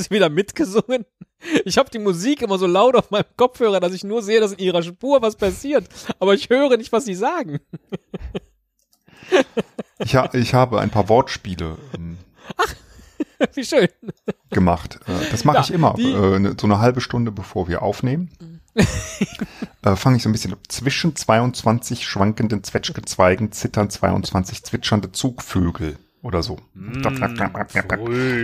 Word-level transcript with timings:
Haben 0.00 0.04
Sie 0.08 0.14
wieder 0.14 0.30
mitgesungen? 0.30 1.04
Ich 1.66 1.76
habe 1.76 1.90
die 1.90 1.98
Musik 1.98 2.40
immer 2.40 2.56
so 2.58 2.66
laut 2.66 2.96
auf 2.96 3.10
meinem 3.10 3.26
Kopfhörer, 3.36 3.80
dass 3.80 3.92
ich 3.92 4.02
nur 4.02 4.22
sehe, 4.22 4.40
dass 4.40 4.52
in 4.52 4.58
Ihrer 4.60 4.82
Spur 4.82 5.20
was 5.20 5.36
passiert. 5.36 5.86
Aber 6.18 6.32
ich 6.32 6.48
höre 6.48 6.76
nicht, 6.78 6.90
was 6.90 7.04
Sie 7.04 7.14
sagen. 7.14 7.60
Ich, 9.98 10.16
ha 10.16 10.30
ich 10.32 10.54
habe 10.54 10.80
ein 10.80 10.88
paar 10.90 11.08
Wortspiele 11.10 11.76
ähm, 11.94 12.16
Ach, 12.56 12.74
wie 13.54 13.64
schön. 13.64 13.88
gemacht. 14.50 14.98
Äh, 15.06 15.30
das 15.30 15.44
mache 15.44 15.58
Ja, 15.58 15.62
ich 15.64 15.70
immer, 15.70 15.98
äh, 15.98 16.38
ne- 16.38 16.56
so 16.58 16.66
eine 16.66 16.78
halbe 16.78 17.02
Stunde 17.02 17.30
bevor 17.30 17.68
wir 17.68 17.82
aufnehmen. 17.82 18.30
äh, 19.82 19.96
Fange 19.96 20.16
ich 20.16 20.22
so 20.22 20.30
ein 20.30 20.32
bisschen 20.32 20.54
ab. 20.54 20.60
Zwischen 20.68 21.14
22 21.14 22.06
schwankenden 22.06 22.64
Zwetschgezweigen 22.64 23.52
zittern 23.52 23.90
22 23.90 24.64
zwitschernde 24.64 25.12
Zugvögel 25.12 25.98
oder 26.22 26.42
so. 26.42 26.58
Mm, 26.74 27.02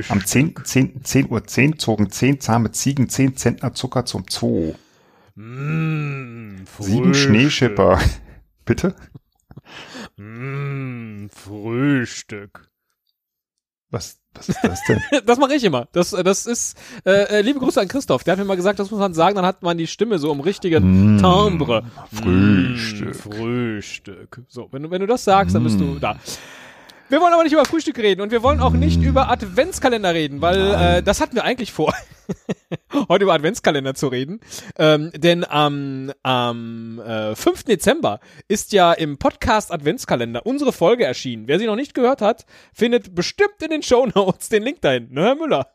Am 0.08 0.24
10, 0.24 0.54
10, 0.64 1.04
10 1.04 1.30
Uhr 1.30 1.44
10 1.46 1.78
zogen 1.78 2.10
10 2.10 2.40
zahme 2.40 2.70
Ziegen 2.72 3.08
10 3.08 3.36
Zentner 3.36 3.72
Zucker 3.74 4.04
zum 4.06 4.24
Zoo. 4.28 4.74
Mm, 5.34 6.64
Sieben 6.80 7.14
Schneeschipper. 7.14 7.98
Bitte? 8.64 8.94
Mm, 10.16 11.26
Frühstück. 11.28 12.68
Was, 13.90 14.18
was 14.34 14.48
ist 14.48 14.58
das 14.62 14.80
denn? 14.88 15.00
Das 15.26 15.38
mache 15.38 15.54
ich 15.54 15.62
immer. 15.62 15.86
Das, 15.92 16.10
das 16.10 16.46
ist, 16.46 16.76
äh, 17.04 17.38
äh, 17.38 17.40
liebe 17.42 17.60
Grüße 17.60 17.80
an 17.80 17.86
Christoph. 17.88 18.24
Der 18.24 18.32
hat 18.32 18.38
mir 18.38 18.44
mal 18.44 18.56
gesagt, 18.56 18.78
das 18.78 18.90
muss 18.90 18.98
man 18.98 19.14
sagen, 19.14 19.36
dann 19.36 19.46
hat 19.46 19.62
man 19.62 19.78
die 19.78 19.86
Stimme 19.86 20.18
so 20.18 20.32
im 20.32 20.40
richtigen 20.40 21.16
Mm, 21.16 21.18
Timbre. 21.18 21.84
Frühstück. 22.12 23.08
Mm, 23.14 23.18
Frühstück. 23.32 24.40
So, 24.48 24.68
wenn 24.72 24.82
du, 24.82 24.90
wenn 24.90 25.00
du 25.00 25.06
das 25.06 25.22
sagst, 25.24 25.54
dann 25.54 25.62
bist 25.62 25.78
du 25.78 25.98
da. 26.00 26.18
Wir 27.08 27.20
wollen 27.20 27.32
aber 27.32 27.44
nicht 27.44 27.52
über 27.52 27.64
Frühstück 27.64 27.98
reden 27.98 28.20
und 28.20 28.32
wir 28.32 28.42
wollen 28.42 28.58
auch 28.58 28.72
nicht 28.72 29.00
über 29.00 29.30
Adventskalender 29.30 30.12
reden, 30.12 30.40
weil 30.40 30.74
äh, 30.74 31.02
das 31.04 31.20
hatten 31.20 31.36
wir 31.36 31.44
eigentlich 31.44 31.72
vor, 31.72 31.94
heute 33.08 33.22
über 33.22 33.34
Adventskalender 33.34 33.94
zu 33.94 34.08
reden. 34.08 34.40
Ähm, 34.76 35.12
denn 35.14 35.44
am, 35.48 36.12
am 36.24 36.98
äh, 36.98 37.36
5. 37.36 37.62
Dezember 37.62 38.18
ist 38.48 38.72
ja 38.72 38.92
im 38.92 39.18
Podcast 39.18 39.70
Adventskalender 39.70 40.44
unsere 40.46 40.72
Folge 40.72 41.04
erschienen. 41.04 41.46
Wer 41.46 41.60
sie 41.60 41.66
noch 41.66 41.76
nicht 41.76 41.94
gehört 41.94 42.22
hat, 42.22 42.44
findet 42.72 43.14
bestimmt 43.14 43.62
in 43.62 43.70
den 43.70 43.82
Shownotes 43.84 44.48
den 44.48 44.64
Link 44.64 44.80
dahin. 44.80 45.06
Ne, 45.12 45.22
Herr 45.22 45.36
Müller? 45.36 45.68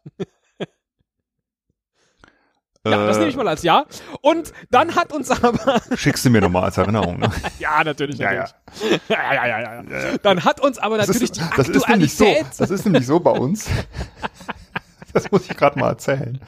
Ja, 2.86 3.06
das 3.08 3.18
nehme 3.18 3.30
ich 3.30 3.36
mal 3.36 3.48
als 3.48 3.62
Ja. 3.64 3.86
Und 4.22 4.54
dann 4.72 4.96
hat 4.96 5.14
uns 5.14 5.30
aber 5.30 5.82
Schickst 5.96 6.26
du 6.26 6.30
mir 6.32 6.42
nochmal 6.42 6.64
als 6.64 6.78
Erinnerung, 6.78 7.20
ne? 7.20 7.30
Ja, 7.60 7.84
natürlich, 7.84 8.18
Ja, 8.18 8.32
natürlich. 8.34 9.02
Ja, 9.10 9.34
ja, 9.34 9.46
ja, 9.48 9.60
ja, 9.60 9.82
ja. 9.84 10.18
Dann 10.18 10.44
hat 10.44 10.60
uns 10.62 10.78
aber 10.80 10.98
Das 10.98 11.08
natürlich 11.08 11.32
ist, 11.32 11.40
die 11.42 11.56
das 11.58 11.70
ist 11.70 11.88
nämlich 11.88 12.16
so, 12.16 12.26
das 12.58 12.70
ist 12.72 12.86
nämlich 12.86 13.06
so 13.06 13.20
bei 13.20 13.32
uns. 13.32 13.68
Das 15.14 15.30
muss 15.30 15.44
ich 15.50 15.58
gerade 15.58 15.78
mal 15.78 15.90
erzählen. 15.90 16.40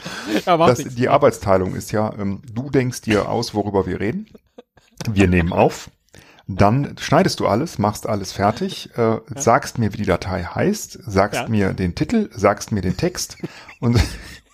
ja, 0.46 0.58
Das, 0.58 0.80
die 0.80 1.10
Arbeitsteilung 1.10 1.76
ist 1.76 1.92
ja, 1.92 2.14
ähm, 2.18 2.42
du 2.52 2.70
denkst 2.70 3.02
dir 3.02 3.28
aus, 3.30 3.54
worüber 3.54 3.86
wir 3.86 4.00
reden. 4.00 4.28
Wir 5.10 5.28
nehmen 5.28 5.52
auf. 5.52 5.90
Dann 6.48 6.96
schneidest 7.00 7.40
du 7.42 7.48
alles, 7.48 7.78
machst 7.78 8.08
alles 8.08 8.32
fertig, 8.32 8.90
äh, 8.98 9.18
sagst 9.36 9.78
mir, 9.80 9.94
wie 9.94 9.98
die 9.98 10.06
Datei 10.06 10.44
heißt, 10.44 10.98
sagst 11.06 11.42
Ja. 11.42 11.48
mir 11.48 11.74
den 11.74 11.94
Titel, 11.96 12.30
sagst 12.34 12.72
mir 12.72 12.82
den 12.82 12.98
Text 12.98 13.38
und 13.80 14.00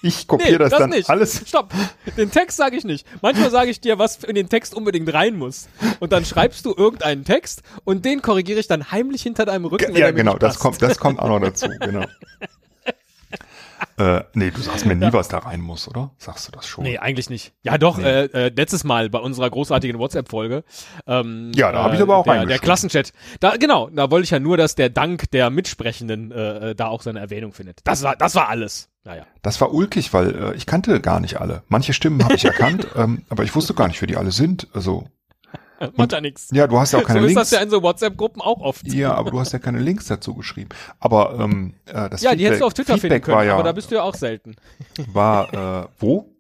ich 0.02 0.28
kopiere 0.28 0.52
Nee, 0.52 0.58
das, 0.60 0.70
das 0.72 0.80
dann 0.80 0.90
nicht. 0.92 1.10
alles. 1.10 1.44
Stopp. 1.48 1.74
Den 2.18 2.32
Text 2.32 2.58
sage 2.58 2.76
ich 2.78 2.84
nicht. 2.86 3.06
Manchmal 3.22 3.50
sage 3.52 3.70
ich 3.70 3.82
dir, 3.82 4.00
was 4.00 4.24
in 4.24 4.36
den 4.36 4.48
Text 4.50 4.74
unbedingt 4.74 5.14
rein 5.14 5.36
muss. 5.38 5.68
Und 6.00 6.12
dann 6.14 6.24
schreibst 6.26 6.66
du 6.66 6.74
irgendeinen 6.76 7.26
Text 7.26 7.62
und 7.84 8.06
den 8.06 8.22
korrigiere 8.22 8.60
ich 8.60 8.68
dann 8.68 8.92
heimlich 8.92 9.24
hinter 9.24 9.46
deinem 9.46 9.66
Rücken. 9.66 9.96
Ja, 9.96 10.12
genau, 10.12 10.38
das 10.38 10.54
passt. 10.54 10.60
kommt, 10.60 10.82
das 10.82 11.00
kommt 11.00 11.20
auch 11.20 11.28
noch 11.30 11.40
dazu, 11.40 11.68
genau. 11.82 12.06
äh, 13.98 14.24
nee, 14.34 14.52
du 14.52 14.62
sagst 14.62 14.86
mir 14.86 14.96
nie, 14.96 15.12
was 15.12 15.28
da 15.30 15.40
rein 15.40 15.62
muss, 15.62 15.88
oder? 15.88 16.12
Sagst 16.18 16.48
du 16.48 16.52
das 16.52 16.68
schon? 16.68 16.84
Nee, 16.84 16.98
eigentlich 16.98 17.30
nicht. 17.30 17.54
Ja, 17.64 17.78
doch, 17.78 17.98
Nee. 17.98 18.04
äh, 18.06 18.26
äh, 18.48 18.52
letztes 18.56 18.84
Mal 18.84 19.10
bei 19.10 19.20
unserer 19.20 19.50
großartigen 19.50 20.00
WhatsApp-Folge. 20.00 20.64
Ähm, 21.08 21.52
Ja, 21.56 21.72
da 21.72 21.84
hab 21.84 21.94
ich 21.94 22.00
äh, 22.00 22.04
aber 22.04 22.18
auch 22.18 22.24
der, 22.24 22.34
der 22.34 22.42
reingeschrieben. 22.42 22.66
Klassenchat. 22.66 23.14
Da, 23.40 23.56
genau, 23.58 23.90
da 23.90 24.12
wollte 24.12 24.24
ich 24.26 24.32
ja 24.32 24.40
nur, 24.40 24.58
dass 24.58 24.76
der 24.76 24.90
Dank 24.90 25.32
der 25.32 25.50
Mitsprechenden 25.50 26.32
äh, 26.32 26.72
äh, 26.72 26.76
da 26.76 26.88
auch 26.88 27.02
seine 27.02 27.20
Erwähnung 27.20 27.54
findet. 27.54 27.80
Das 27.86 28.04
war, 28.04 28.16
das 28.16 28.36
war 28.36 28.50
alles. 28.50 28.89
Naja. 29.04 29.26
Das 29.42 29.60
war 29.62 29.74
ulkig, 29.74 30.14
weil 30.14 30.36
äh, 30.36 30.56
ich 30.56 30.66
kannte 30.66 31.00
gar 31.00 31.20
nicht 31.20 31.40
alle. 31.40 31.64
Manche 31.68 31.94
Stimmen 31.94 32.24
habe 32.24 32.36
ich 32.36 32.46
erkannt, 32.46 32.88
ähm, 32.96 33.24
aber 33.30 33.44
ich 33.44 33.56
wusste 33.56 33.74
gar 33.74 33.88
nicht, 33.88 34.00
wer 34.02 34.08
die 34.08 34.18
alle 34.18 34.32
sind. 34.32 34.68
Also, 34.74 35.08
Macht 35.96 36.12
ja 36.12 36.20
nichts. 36.20 36.50
ja, 36.52 36.68
du 36.68 36.78
hast 36.78 36.92
ja 36.92 37.00
auch 37.00 37.04
keine 37.06 37.22
so 37.22 37.26
ist 37.26 37.30
Links. 37.36 37.50
das 37.50 37.58
ja 37.58 37.64
in 37.64 37.70
so 37.70 37.82
WhatsApp-Gruppen 37.82 38.42
auch 38.42 38.60
oft. 38.60 38.86
Ja, 38.88 39.14
aber 39.14 39.32
du 39.32 39.40
hast 39.40 39.54
ja 39.54 39.60
keine 39.60 39.80
Links 39.80 40.08
dazu 40.08 40.36
geschrieben. 40.36 40.70
Aber 41.00 41.40
ähm, 41.40 41.74
äh, 41.86 42.10
das 42.10 42.22
Ja, 42.22 42.32
die 42.32 42.40
Feedback, 42.40 42.46
hättest 42.48 42.62
du 42.62 42.66
auf 42.66 42.74
Twitter 42.74 42.94
finden 42.94 43.02
Feedback 43.02 43.24
können, 43.24 43.38
war 43.38 43.46
ja, 43.46 43.54
aber 43.54 43.64
da 43.64 43.72
bist 43.72 43.90
du 43.90 43.96
ja 43.96 44.04
auch 44.04 44.16
selten. 44.16 44.56
war 45.14 45.84
äh, 45.84 45.88
wo? 46.00 46.36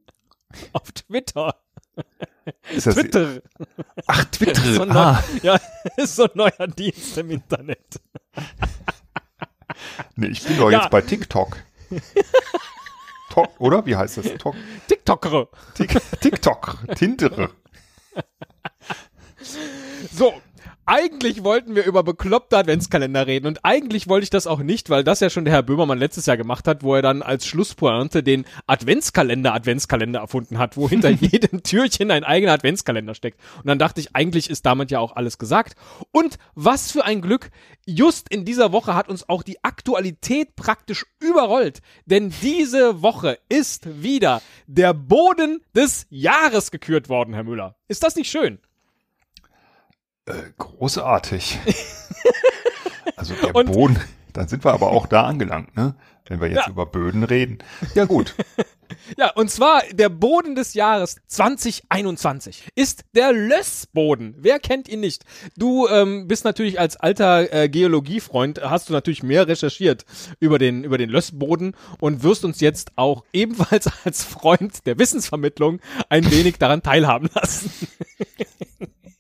Auf 0.73 0.91
Twitter. 0.91 1.55
Ist 2.73 2.87
das, 2.87 2.95
Twitter. 2.95 3.41
Ach, 4.07 4.25
Twitter. 4.25 4.61
So 4.61 4.81
ein 4.81 4.91
ah, 4.91 5.23
neu- 5.33 5.39
Ja, 5.43 5.59
ist 5.97 6.15
so 6.15 6.23
ein 6.23 6.31
neuer 6.33 6.67
Dienst 6.67 7.17
im 7.17 7.31
Internet. 7.31 8.01
nee, 10.15 10.27
ich 10.27 10.43
bin 10.43 10.57
doch 10.57 10.71
Ja. 10.71 10.79
jetzt 10.79 10.89
bei 10.89 11.01
TikTok. 11.01 11.57
Tok, 13.29 13.49
oder? 13.59 13.85
Wie 13.85 13.95
heißt 13.95 14.17
das? 14.17 14.25
Tok, 14.37 14.55
TikToker. 14.87 15.47
Tik, 15.75 16.01
TikTok. 16.19 16.77
Tinder. 16.95 17.51
So, 20.11 20.33
eigentlich 20.89 21.43
wollten 21.43 21.75
wir 21.75 21.85
über 21.85 22.01
bekloppte 22.01 22.57
Adventskalender 22.57 23.27
reden 23.27 23.45
und 23.45 23.59
eigentlich 23.61 24.09
wollte 24.09 24.23
ich 24.23 24.31
das 24.31 24.47
auch 24.47 24.57
nicht, 24.57 24.89
weil 24.89 25.03
das 25.03 25.19
ja 25.19 25.29
schon 25.29 25.45
der 25.45 25.53
Herr 25.53 25.61
Böhmermann 25.61 25.99
letztes 25.99 26.25
Jahr 26.25 26.35
gemacht 26.35 26.67
hat, 26.67 26.81
wo 26.81 26.95
er 26.95 27.03
dann 27.03 27.21
als 27.21 27.45
Schlusspointe 27.45 28.23
den 28.23 28.43
Adventskalender 28.65 29.53
Adventskalender 29.53 30.19
erfunden 30.19 30.57
hat, 30.57 30.77
wo 30.77 30.89
hinter 30.89 31.09
jedem 31.11 31.61
Türchen 31.61 32.09
ein 32.09 32.23
eigener 32.23 32.53
Adventskalender 32.53 33.13
steckt. 33.13 33.39
Und 33.57 33.67
dann 33.67 33.77
dachte 33.77 34.01
ich, 34.01 34.15
eigentlich 34.15 34.49
ist 34.49 34.65
damit 34.65 34.89
ja 34.89 34.97
auch 34.97 35.15
alles 35.15 35.37
gesagt. 35.37 35.75
Und 36.11 36.39
was 36.55 36.91
für 36.91 37.05
ein 37.05 37.21
Glück, 37.21 37.51
just 37.85 38.27
in 38.29 38.43
dieser 38.43 38.71
Woche 38.71 38.95
hat 38.95 39.09
uns 39.09 39.29
auch 39.29 39.43
die 39.43 39.63
Aktualität 39.63 40.55
praktisch 40.55 41.05
überrollt, 41.19 41.81
denn 42.07 42.33
diese 42.41 43.03
Woche 43.03 43.37
ist 43.47 44.01
wieder 44.01 44.41
der 44.65 44.95
Boden 44.95 45.61
des 45.75 46.07
Jahres 46.09 46.71
gekürt 46.71 47.09
worden, 47.09 47.35
Herr 47.35 47.43
Müller. 47.43 47.75
Ist 47.87 48.01
das 48.01 48.15
nicht 48.15 48.31
schön? 48.31 48.57
Äh, 50.29 50.33
großartig. 50.57 51.59
also 53.15 53.33
der 53.35 53.55
Und- 53.55 53.71
Boden. 53.71 53.99
Dann 54.33 54.47
sind 54.47 54.63
wir 54.63 54.73
aber 54.73 54.91
auch 54.91 55.07
da 55.07 55.23
angelangt, 55.23 55.75
ne? 55.75 55.95
Wenn 56.27 56.39
wir 56.39 56.47
jetzt 56.49 56.67
Ja. 56.67 56.69
über 56.69 56.85
Böden 56.85 57.23
reden. 57.23 57.57
Ja 57.95 58.05
gut. 58.05 58.35
Ja, 59.17 59.29
und 59.35 59.51
zwar 59.51 59.83
der 59.91 60.09
Boden 60.09 60.55
des 60.55 60.73
Jahres 60.73 61.17
2021 61.27 62.69
ist 62.73 63.03
der 63.15 63.31
Lössboden. 63.33 64.33
Wer 64.39 64.59
kennt 64.59 64.89
ihn 64.89 64.99
nicht? 64.99 65.25
Du 65.55 65.87
ähm, 65.87 66.27
bist 66.27 66.43
natürlich 66.43 66.79
als 66.79 66.95
alter 66.95 67.53
äh, 67.53 67.69
Geologiefreund, 67.69 68.61
hast 68.63 68.89
du 68.89 68.93
natürlich 68.93 69.21
mehr 69.21 69.47
recherchiert 69.47 70.05
über 70.39 70.57
den, 70.57 70.83
über 70.83 70.97
den 70.97 71.09
Lössboden 71.11 71.75
und 71.99 72.23
wirst 72.23 72.43
uns 72.45 72.61
jetzt 72.61 72.91
auch 72.95 73.23
ebenfalls 73.31 73.89
als 74.05 74.23
Freund 74.23 74.85
der 74.87 74.97
Wissensvermittlung 74.97 75.79
ein 76.09 76.29
wenig 76.31 76.57
daran 76.57 76.81
teilhaben 76.81 77.29
lassen. 77.35 77.71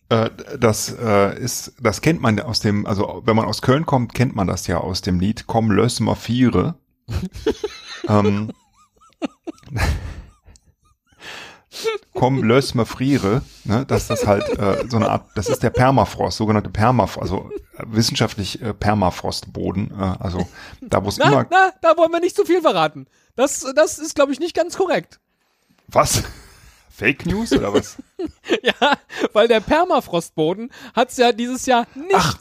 Äh, 0.09 0.29
das 0.57 0.95
äh, 0.99 1.39
ist, 1.39 1.73
das 1.79 2.01
kennt 2.01 2.21
man 2.21 2.39
aus 2.39 2.59
dem, 2.59 2.85
also 2.85 3.21
wenn 3.25 3.35
man 3.35 3.45
aus 3.45 3.61
Köln 3.61 3.85
kommt, 3.85 4.13
kennt 4.13 4.35
man 4.35 4.47
das 4.47 4.67
ja 4.67 4.79
aus 4.79 5.01
dem 5.01 5.19
Lied 5.19 5.45
Komm 5.47 5.71
löss 5.71 5.99
ma 5.99 6.15
Viere. 6.15 6.75
ähm, 8.07 8.51
Komm 12.13 12.43
löss 12.43 12.73
ma 12.73 12.85
Friere, 12.85 13.43
ne, 13.63 13.85
dass 13.85 14.07
das 14.07 14.25
halt 14.25 14.49
äh, 14.57 14.85
so 14.89 14.97
eine 14.97 15.09
Art, 15.09 15.29
das 15.35 15.47
ist 15.47 15.63
der 15.63 15.69
Permafrost, 15.69 16.37
sogenannte 16.37 16.69
Permafrost, 16.69 17.21
also 17.21 17.51
äh, 17.77 17.83
wissenschaftlich 17.87 18.61
äh, 18.61 18.73
Permafrostboden, 18.73 19.91
äh, 19.91 20.15
also 20.19 20.47
da 20.81 21.03
wo 21.03 21.09
es 21.09 21.19
immer, 21.19 21.45
na, 21.49 21.71
da 21.81 21.95
wollen 21.95 22.11
wir 22.11 22.19
nicht 22.19 22.35
zu 22.35 22.45
viel 22.45 22.61
verraten. 22.61 23.07
Das, 23.35 23.65
das 23.75 23.99
ist, 23.99 24.15
glaube 24.15 24.33
ich, 24.33 24.39
nicht 24.39 24.55
ganz 24.55 24.75
korrekt. 24.75 25.19
was? 25.87 26.23
Fake 26.99 27.25
News 27.25 27.53
oder 27.53 27.73
was? 27.73 27.97
Ja, 28.61 28.97
weil 29.31 29.47
der 29.47 29.61
Permafrostboden 29.61 30.71
hat's 30.93 31.15
ja 31.17 31.31
dieses 31.31 31.65
Jahr 31.65 31.87
nicht 31.95 32.13
Ach, 32.13 32.35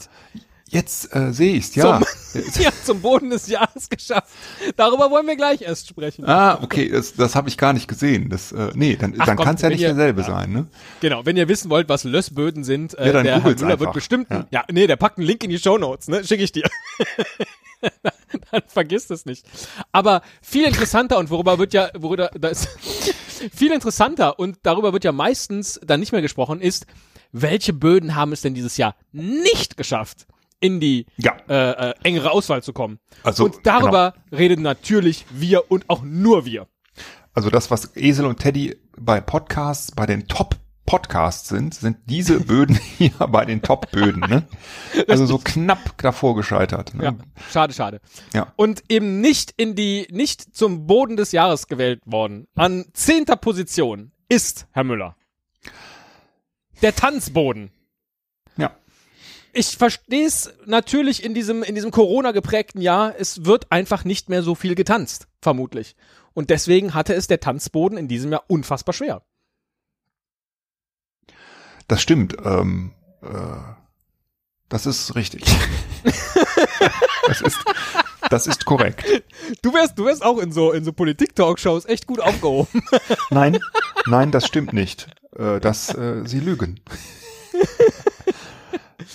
Jetzt 0.71 1.15
äh, 1.15 1.31
sehe 1.33 1.55
ich's, 1.55 1.73
ja. 1.73 1.99
ja, 2.59 2.69
zum 2.83 3.01
Boden 3.01 3.31
des 3.31 3.47
Jahres 3.47 3.89
geschafft. 3.89 4.27
Darüber 4.75 5.09
wollen 5.09 5.25
wir 5.25 5.35
gleich 5.35 5.63
erst 5.63 5.87
sprechen. 5.87 6.25
Ah, 6.27 6.59
okay, 6.61 6.89
das, 6.89 7.15
das 7.15 7.35
habe 7.35 7.49
ich 7.49 7.57
gar 7.57 7.73
nicht 7.73 7.87
gesehen. 7.87 8.29
Das, 8.29 8.51
äh, 8.51 8.69
nee, 8.75 8.95
dann, 8.95 9.15
Ach 9.17 9.25
dann 9.25 9.37
kann 9.37 9.55
es 9.55 9.61
ja 9.63 9.69
nicht 9.69 9.81
ihr- 9.81 9.87
derselbe 9.87 10.21
ja. 10.21 10.27
sein, 10.27 10.51
ne? 10.51 10.67
Genau, 10.99 11.25
wenn 11.25 11.37
ihr 11.37 11.47
wissen 11.47 11.71
wollt, 11.71 11.89
was 11.89 12.03
Lössböden 12.03 12.63
sind, 12.63 12.93
äh, 12.99 13.07
Ja, 13.07 13.13
dann 13.13 13.23
der 13.23 13.43
Herr 13.43 13.49
Müller 13.55 13.79
wird 13.79 13.93
bestimmt, 13.93 14.29
ja. 14.29 14.45
Ja. 14.51 14.63
nee, 14.71 14.85
der 14.85 14.95
packt 14.97 15.17
einen 15.17 15.25
Link 15.25 15.43
in 15.43 15.49
die 15.49 15.57
Shownotes, 15.57 16.07
ne, 16.07 16.23
schicke 16.23 16.43
ich 16.43 16.51
dir. 16.51 16.69
dann 18.51 18.61
vergisst 18.67 19.11
es 19.11 19.25
nicht. 19.25 19.45
Aber 19.91 20.21
viel 20.41 20.65
interessanter 20.65 21.17
und 21.17 21.29
worüber 21.29 21.59
wird 21.59 21.73
ja, 21.73 21.89
worüber, 21.97 22.29
da 22.33 22.49
ist, 22.49 22.67
viel 23.53 23.71
interessanter 23.71 24.39
und 24.39 24.57
darüber 24.63 24.93
wird 24.93 25.03
ja 25.03 25.11
meistens 25.11 25.79
dann 25.83 25.99
nicht 25.99 26.11
mehr 26.11 26.21
gesprochen, 26.21 26.61
ist, 26.61 26.85
welche 27.31 27.73
Böden 27.73 28.15
haben 28.15 28.31
es 28.31 28.41
denn 28.41 28.53
dieses 28.53 28.77
Jahr 28.77 28.95
nicht 29.11 29.77
geschafft 29.77 30.27
in 30.59 30.79
die 30.79 31.05
Ja. 31.17 31.37
äh, 31.47 31.89
äh, 31.89 31.93
engere 32.03 32.31
Auswahl 32.31 32.63
zu 32.63 32.73
kommen. 32.73 32.99
Also, 33.23 33.45
und 33.45 33.57
darüber 33.63 34.13
reden 34.31 34.61
natürlich 34.61 35.25
wir 35.31 35.71
und 35.71 35.89
auch 35.89 36.01
nur 36.01 36.45
wir. 36.45 36.67
Also 37.33 37.49
das, 37.49 37.71
was 37.71 37.95
Esel 37.95 38.25
und 38.25 38.39
Teddy 38.39 38.75
bei 38.97 39.21
Podcasts, 39.21 39.91
bei 39.91 40.05
den 40.05 40.27
Top-Podcasts 40.89 41.49
sind, 41.49 41.75
sind 41.75 41.97
diese 42.07 42.39
Böden 42.39 42.75
hier 42.97 43.11
bei 43.11 43.45
den 43.45 43.61
Top-Böden. 43.61 44.21
Ne? 44.21 44.47
Also 45.07 45.25
so 45.27 45.37
knapp 45.37 45.97
davor 45.99 46.35
gescheitert. 46.35 46.95
Ne? 46.95 47.03
Ja, 47.03 47.15
schade, 47.51 47.73
schade. 47.73 48.01
Ja. 48.33 48.53
Und 48.55 48.83
eben 48.89 49.21
nicht 49.21 49.53
in 49.55 49.75
die, 49.75 50.07
nicht 50.09 50.55
zum 50.55 50.87
Boden 50.87 51.15
des 51.15 51.31
Jahres 51.31 51.67
gewählt 51.67 52.01
worden. 52.05 52.47
An 52.55 52.85
zehnter 52.93 53.35
Position 53.35 54.11
ist, 54.29 54.65
Herr 54.71 54.83
Müller, 54.83 55.15
der 56.81 56.95
Tanzboden. 56.95 57.71
ja. 58.57 58.71
Ich 59.53 59.77
verstehe 59.77 60.25
es 60.25 60.53
natürlich 60.65 61.23
in 61.23 61.33
diesem, 61.33 61.63
in 61.63 61.75
diesem 61.75 61.91
Corona 61.91 62.31
geprägten 62.31 62.81
Jahr. 62.81 63.13
Es 63.17 63.45
wird 63.45 63.71
einfach 63.71 64.05
nicht 64.05 64.29
mehr 64.29 64.43
so 64.43 64.55
viel 64.55 64.75
getanzt, 64.75 65.27
vermutlich. 65.41 65.95
Und 66.33 66.49
deswegen 66.49 66.93
hatte 66.93 67.13
es 67.13 67.27
der 67.27 67.39
Tanzboden 67.39 67.97
in 67.97 68.07
diesem 68.07 68.31
Jahr 68.31 68.43
unfassbar 68.47 68.93
schwer. 68.93 69.23
Das 71.89 72.01
stimmt. 72.03 72.37
Ähm, 72.45 72.93
äh, 73.23 73.27
das 74.69 74.85
ist 74.85 75.15
richtig. 75.15 75.43
das 77.27 77.41
ist, 77.41 77.57
das 78.29 78.47
ist 78.47 78.63
korrekt. 78.63 79.03
Du 79.63 79.73
wärst, 79.73 79.97
du 79.97 80.05
wärst 80.05 80.23
auch 80.23 80.37
in 80.37 80.51
so, 80.51 80.71
in 80.71 80.85
so 80.85 80.93
Politik-Talkshows 80.93 81.85
echt 81.85 82.05
gut 82.05 82.19
aufgehoben. 82.21 82.83
Nein, 83.31 83.59
nein, 84.05 84.31
das 84.31 84.45
stimmt 84.45 84.71
nicht. 84.71 85.07
Äh, 85.35 85.59
das, 85.59 85.93
äh, 85.95 86.21
Sie 86.25 86.39
lügen. 86.39 86.79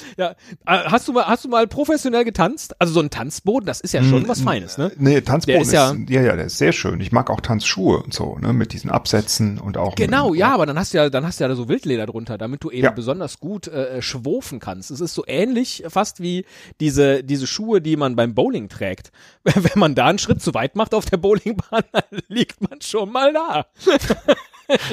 ja. 0.17 0.31
Äh, 0.67 0.85
Hast 0.87 1.09
du 1.09 1.13
mal, 1.13 1.27
hast 1.27 1.45
du 1.45 1.49
mal 1.49 1.67
professionell 1.67 2.25
getanzt? 2.25 2.75
Also 2.81 2.95
so 2.95 3.01
ein 3.01 3.11
Tanzboden, 3.11 3.67
das 3.67 3.81
ist 3.81 3.93
ja 3.95 4.03
schon 4.03 4.27
was 4.29 4.41
Feines, 4.41 4.79
ne? 4.79 4.93
Nee, 4.97 5.21
Tanzboden 5.21 5.55
Der 5.55 5.63
ist 5.63 5.69
ist, 5.69 5.75
ja- 5.75 6.21
ja, 6.21 6.27
ja, 6.29 6.37
der 6.37 6.47
ist 6.47 6.59
sehr 6.59 6.73
schön. 6.73 7.01
Ich 7.01 7.13
mag 7.13 7.31
auch 7.31 7.41
Tanzschuhe 7.41 8.03
und 8.03 8.13
so, 8.15 8.37
ne, 8.39 8.53
mit 8.53 8.73
diesen 8.73 8.91
Absätzen 8.91 9.59
und 9.59 9.77
auch. 9.77 9.95
Genau, 9.95 10.31
mit, 10.31 10.39
ja, 10.41 10.53
aber 10.55 10.67
dann 10.67 10.79
hast 10.79 10.93
du 10.95 10.99
ja, 10.99 11.11
dann 11.11 11.27
hast 11.27 11.41
du 11.41 11.45
ja 11.45 11.49
da 11.49 11.55
so 11.57 11.69
Wildleder 11.69 12.07
drunter, 12.07 12.39
damit 12.39 12.63
du 12.65 12.71
eben 12.71 12.85
Ja. 12.85 12.91
besonders 12.91 13.41
gut 13.41 13.69
äh, 13.69 14.01
schwofen 14.03 14.61
kannst. 14.61 14.91
Es 14.91 15.01
ist 15.01 15.15
so 15.15 15.25
ähnlich 15.27 15.85
fast 15.89 16.21
wie 16.21 16.45
diese, 16.81 17.23
diese 17.25 17.47
Schuhe, 17.47 17.81
die 17.81 17.97
man 17.97 18.17
beim 18.17 18.35
Bowling 18.35 18.69
trägt. 18.69 19.11
Wenn 19.45 19.79
man 19.79 19.95
da 19.95 20.07
einen 20.07 20.19
Schritt 20.19 20.43
zu 20.43 20.55
weit 20.55 20.77
macht 20.77 20.95
auf 20.95 21.05
der 21.07 21.17
Bowlingbahn, 21.17 21.83
dann 21.93 22.03
liegt 22.29 22.61
man 22.69 22.81
schon 22.81 23.11
mal 23.13 23.33
da. 23.33 23.67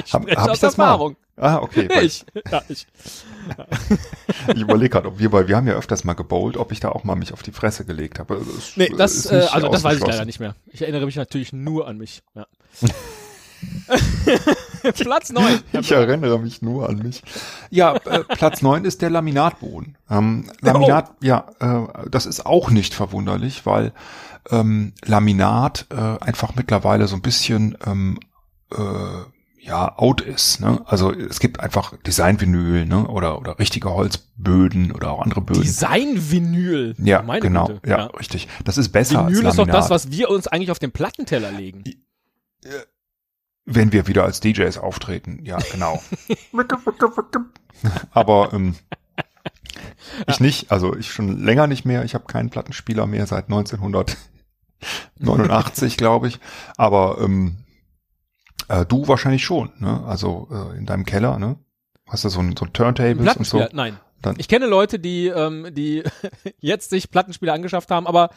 ich 0.06 0.14
Hab, 0.14 0.24
spreche 0.24 0.38
hab 0.38 0.46
ich 0.46 0.52
aus 0.52 0.60
das 0.60 0.74
Erfahrung. 0.74 1.12
mal? 1.14 1.18
Ah, 1.42 1.58
okay. 1.58 1.90
Ich, 2.04 2.24
ja, 2.52 2.62
ich. 2.70 2.88
Ich 4.48 4.62
überlege 4.62 4.90
gerade, 4.90 5.08
ob 5.08 5.20
wir, 5.20 5.32
weil 5.32 5.48
wir 5.48 5.58
haben 5.58 5.68
ja 5.68 5.74
öfters 5.74 6.04
mal 6.04 6.14
gebowlt, 6.14 6.56
ob 6.56 6.72
ich 6.72 6.80
da 6.80 6.90
auch 6.90 7.04
mal 7.04 7.16
mich 7.16 7.34
auf 7.34 7.42
die 7.42 7.52
Fresse 7.52 7.86
gelegt 7.86 8.20
habe. 8.20 8.38
Das 8.38 8.78
Nee, 8.78 8.90
das, 8.96 9.26
äh, 9.26 9.48
also 9.52 9.68
das 9.68 9.84
weiß 9.84 9.98
ich 9.98 10.06
leider 10.06 10.26
nicht 10.26 10.40
mehr. 10.40 10.56
Ich 10.68 10.82
erinnere 10.82 11.06
mich 11.06 11.16
natürlich 11.16 11.52
nur 11.52 11.88
an 11.88 11.98
mich. 11.98 12.22
Ja. 12.36 12.46
Platz 14.94 15.32
neun. 15.32 15.60
Ich 15.74 15.92
erinnere 15.92 16.40
mich 16.40 16.62
nur 16.62 16.88
an 16.88 16.98
mich. 16.98 17.24
Ja, 17.72 17.96
äh, 17.96 18.24
Platz 18.24 18.62
neun 18.62 18.86
ist 18.86 19.02
der 19.02 19.10
Laminatboden. 19.10 19.98
Ähm, 20.10 20.50
Laminat, 20.62 21.12
ja, 21.22 21.48
äh, 21.60 22.10
das 22.10 22.28
ist 22.28 22.46
auch 22.46 22.70
nicht 22.70 22.94
verwunderlich, 22.94 23.66
weil 23.66 23.92
ähm, 24.52 24.94
Laminat 25.04 25.88
äh, 25.90 25.96
einfach 25.96 26.56
mittlerweile 26.56 27.08
so 27.08 27.16
ein 27.16 27.22
bisschen 27.22 27.78
ähm, 27.86 28.20
äh, 28.72 28.78
ja 29.62 29.98
out 29.98 30.22
ist. 30.22 30.60
Ne? 30.60 30.82
Also 30.86 31.14
es 31.14 31.40
gibt 31.40 31.60
einfach 31.60 31.96
Designvinyl 31.98 32.86
ne? 32.86 33.08
oder 33.08 33.40
oder 33.40 33.60
richtige 33.60 33.92
Holzböden 33.92 34.92
oder 34.92 35.12
auch 35.12 35.22
andere 35.22 35.42
Böden. 35.42 35.62
Design-Vinyl. 35.62 36.96
ja, 36.98 37.22
Meine 37.22 37.42
genau, 37.42 37.68
Güte. 37.68 37.90
ja, 37.90 38.06
richtig. 38.08 38.48
Das 38.66 38.78
ist 38.78 38.90
besser 38.90 39.28
Vinyl 39.28 39.46
als 39.46 39.56
ist 39.56 39.60
doch 39.60 39.68
das, 39.68 39.90
was 39.90 40.12
wir 40.12 40.30
uns 40.30 40.48
eigentlich 40.48 40.72
auf 40.72 40.80
den 40.80 40.92
Plattenteller 40.92 41.52
legen. 41.52 41.84
Wenn 43.66 43.92
wir 43.92 44.08
wieder 44.08 44.24
als 44.24 44.40
DJs 44.40 44.78
auftreten, 44.80 45.42
ja, 45.44 45.58
genau. 45.72 46.02
Aber 48.12 48.54
ähm, 48.54 48.76
ich 50.28 50.40
nicht, 50.40 50.72
also 50.72 50.96
ich 50.96 51.12
schon 51.12 51.44
länger 51.44 51.68
nicht 51.68 51.86
mehr. 51.86 52.04
Ich 52.04 52.16
habe 52.16 52.26
keinen 52.26 52.50
Plattenspieler 52.50 53.06
mehr 53.06 53.28
seit 53.28 53.46
1989, 53.46 55.98
glaube 55.98 56.28
ich. 56.28 56.40
Aber 56.78 57.20
ähm, 57.22 57.58
äh, 58.70 58.86
du 58.86 59.08
wahrscheinlich 59.08 59.44
schon, 59.44 59.72
ne? 59.80 60.04
Also 60.06 60.48
äh, 60.52 60.78
in 60.78 60.86
deinem 60.86 61.06
Keller, 61.06 61.40
ne? 61.40 61.58
Hast 62.08 62.24
du 62.26 62.30
so 62.30 62.40
ein, 62.42 62.56
so 62.58 62.66
ein 62.66 62.74
Turntables 62.74 63.36
und 63.38 63.46
so? 63.48 63.66
Nein. 63.74 63.98
Dann- 64.22 64.36
Ich 64.38 64.48
kenne 64.48 64.68
Leute, 64.68 65.00
die, 65.00 65.28
ähm, 65.28 65.68
die 65.74 66.04
jetzt 66.60 66.90
sich 66.90 67.10
Plattenspieler 67.10 67.54
angeschafft 67.54 67.90
haben, 67.92 68.06
aber 68.08 68.30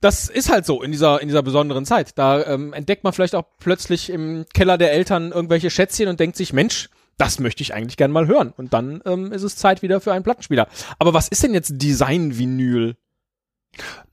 das 0.00 0.28
ist 0.28 0.50
halt 0.50 0.66
so 0.66 0.82
in 0.82 0.90
dieser, 0.92 1.20
in 1.22 1.28
dieser 1.28 1.42
besonderen 1.42 1.86
Zeit. 1.86 2.18
Da 2.18 2.44
ähm, 2.46 2.72
entdeckt 2.72 3.04
man 3.04 3.12
vielleicht 3.12 3.34
auch 3.34 3.44
plötzlich 3.58 4.10
im 4.10 4.44
Keller 4.52 4.76
der 4.76 4.92
Eltern 4.92 5.32
irgendwelche 5.32 5.70
Schätzchen 5.70 6.08
und 6.08 6.18
denkt 6.20 6.36
sich, 6.36 6.52
Mensch, 6.52 6.90
das 7.16 7.38
möchte 7.38 7.62
ich 7.62 7.72
eigentlich 7.74 7.96
gern 7.96 8.10
mal 8.10 8.26
hören. 8.26 8.52
Und 8.56 8.74
dann 8.74 9.00
ähm, 9.06 9.30
ist 9.32 9.44
es 9.44 9.56
Zeit 9.56 9.82
wieder 9.82 10.00
für 10.00 10.12
einen 10.12 10.24
Plattenspieler. 10.24 10.66
Aber 10.98 11.14
was 11.14 11.28
ist 11.28 11.42
denn 11.44 11.54
jetzt 11.54 11.74
Design-Vinyl? 11.80 12.96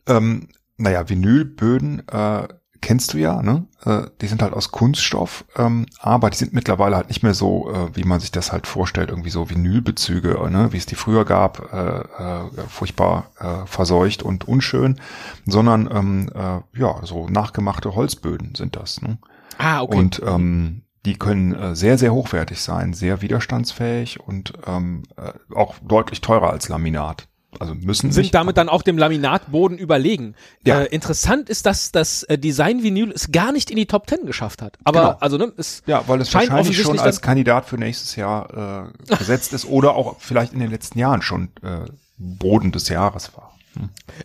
Ähm, 0.07 0.49
naja, 0.77 1.07
Vinylböden 1.09 2.07
äh, 2.07 2.47
kennst 2.81 3.13
du 3.13 3.17
ja, 3.17 3.41
ne? 3.41 3.65
Äh, 3.85 4.03
die 4.21 4.27
sind 4.27 4.41
halt 4.41 4.53
aus 4.53 4.71
Kunststoff, 4.71 5.45
ähm, 5.55 5.85
aber 5.99 6.29
die 6.29 6.37
sind 6.37 6.53
mittlerweile 6.53 6.95
halt 6.95 7.07
nicht 7.07 7.23
mehr 7.23 7.33
so, 7.33 7.71
äh, 7.71 7.95
wie 7.95 8.03
man 8.03 8.19
sich 8.19 8.31
das 8.31 8.51
halt 8.51 8.67
vorstellt, 8.67 9.09
irgendwie 9.09 9.29
so 9.29 9.49
Vinylbezüge, 9.49 10.49
ne? 10.49 10.73
wie 10.73 10.77
es 10.77 10.85
die 10.85 10.95
früher 10.95 11.23
gab, 11.25 11.71
äh, 11.71 11.99
äh, 11.99 12.67
furchtbar 12.67 13.31
äh, 13.39 13.65
verseucht 13.65 14.23
und 14.23 14.47
unschön, 14.47 14.99
sondern 15.45 15.89
ähm, 15.91 16.29
äh, 16.33 16.79
ja, 16.79 16.99
so 17.03 17.27
nachgemachte 17.29 17.95
Holzböden 17.95 18.55
sind 18.55 18.75
das. 18.75 19.01
Ne? 19.01 19.19
Ah, 19.57 19.81
okay. 19.81 19.97
Und 19.97 20.21
ähm, 20.25 20.81
die 21.05 21.17
können 21.17 21.53
äh, 21.53 21.75
sehr, 21.75 21.97
sehr 21.97 22.13
hochwertig 22.13 22.61
sein, 22.61 22.93
sehr 22.93 23.21
widerstandsfähig 23.21 24.19
und 24.19 24.53
ähm, 24.67 25.03
äh, 25.17 25.33
auch 25.55 25.75
deutlich 25.83 26.21
teurer 26.21 26.51
als 26.51 26.69
Laminat. 26.69 27.27
Also 27.59 27.75
müssen 27.75 28.11
sich 28.11 28.27
sind 28.27 28.35
damit 28.35 28.57
dann 28.57 28.69
auch 28.69 28.81
dem 28.81 28.97
Laminatboden 28.97 29.77
überlegen. 29.77 30.35
Ja. 30.65 30.81
Äh, 30.81 30.85
interessant 30.85 31.49
ist, 31.49 31.65
dass 31.65 31.91
das 31.91 32.23
äh, 32.23 32.37
Design-Vinyl 32.37 33.11
es 33.11 33.31
gar 33.31 33.51
nicht 33.51 33.69
in 33.69 33.75
die 33.75 33.85
Top 33.85 34.07
Ten 34.07 34.25
geschafft 34.25 34.61
hat. 34.61 34.77
Aber 34.83 34.99
Genau. 35.01 35.17
also 35.19 35.37
ne, 35.37 35.51
es 35.57 35.83
Ja, 35.85 36.03
weil 36.07 36.21
es 36.21 36.29
scheint 36.31 36.49
wahrscheinlich 36.49 36.81
schon 36.81 36.99
als 36.99 37.21
Kandidat 37.21 37.65
für 37.65 37.77
nächstes 37.77 38.15
Jahr 38.15 38.89
äh, 39.09 39.15
gesetzt 39.15 39.53
ist 39.53 39.65
oder 39.65 39.95
auch 39.95 40.15
vielleicht 40.19 40.53
in 40.53 40.59
den 40.59 40.71
letzten 40.71 40.97
Jahren 40.97 41.21
schon 41.21 41.49
äh, 41.61 41.85
Boden 42.17 42.71
des 42.71 42.87
Jahres 42.87 43.35
war. 43.35 43.53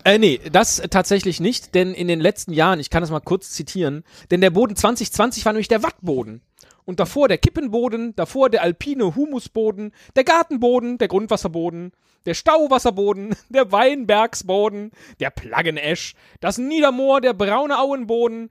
Äh, 0.05 0.19
nee, 0.19 0.41
das 0.51 0.83
tatsächlich 0.91 1.41
nicht, 1.41 1.75
denn 1.75 1.95
in 1.95 2.09
den 2.09 2.21
letzten 2.21 2.53
Jahren, 2.53 2.81
ich 2.81 2.91
kann 2.91 3.03
das 3.03 3.11
mal 3.11 3.21
kurz 3.21 3.51
zitieren, 3.51 4.05
denn 4.31 4.41
der 4.41 4.51
Boden 4.51 4.77
2020 4.77 5.45
war 5.45 5.53
nämlich 5.53 5.69
der 5.69 5.83
Wattboden. 5.83 6.43
Und 6.85 7.01
davor 7.01 7.29
der 7.29 7.39
Kippenboden, 7.39 8.15
davor 8.15 8.49
der 8.49 8.63
alpine 8.63 9.17
Humusboden, 9.17 9.93
der 10.15 10.25
Gartenboden, 10.25 10.99
der 10.99 11.09
Grundwasserboden, 11.09 11.93
der 12.27 12.35
Stauwasserboden, 12.35 13.35
der 13.49 13.73
Weinbergsboden, 13.73 14.93
der 15.21 15.31
Plaggenesch, 15.31 16.15
das 16.41 16.59
Niedermoor, 16.59 17.21
der 17.21 17.33
braune 17.33 17.79
Auenboden, 17.79 18.51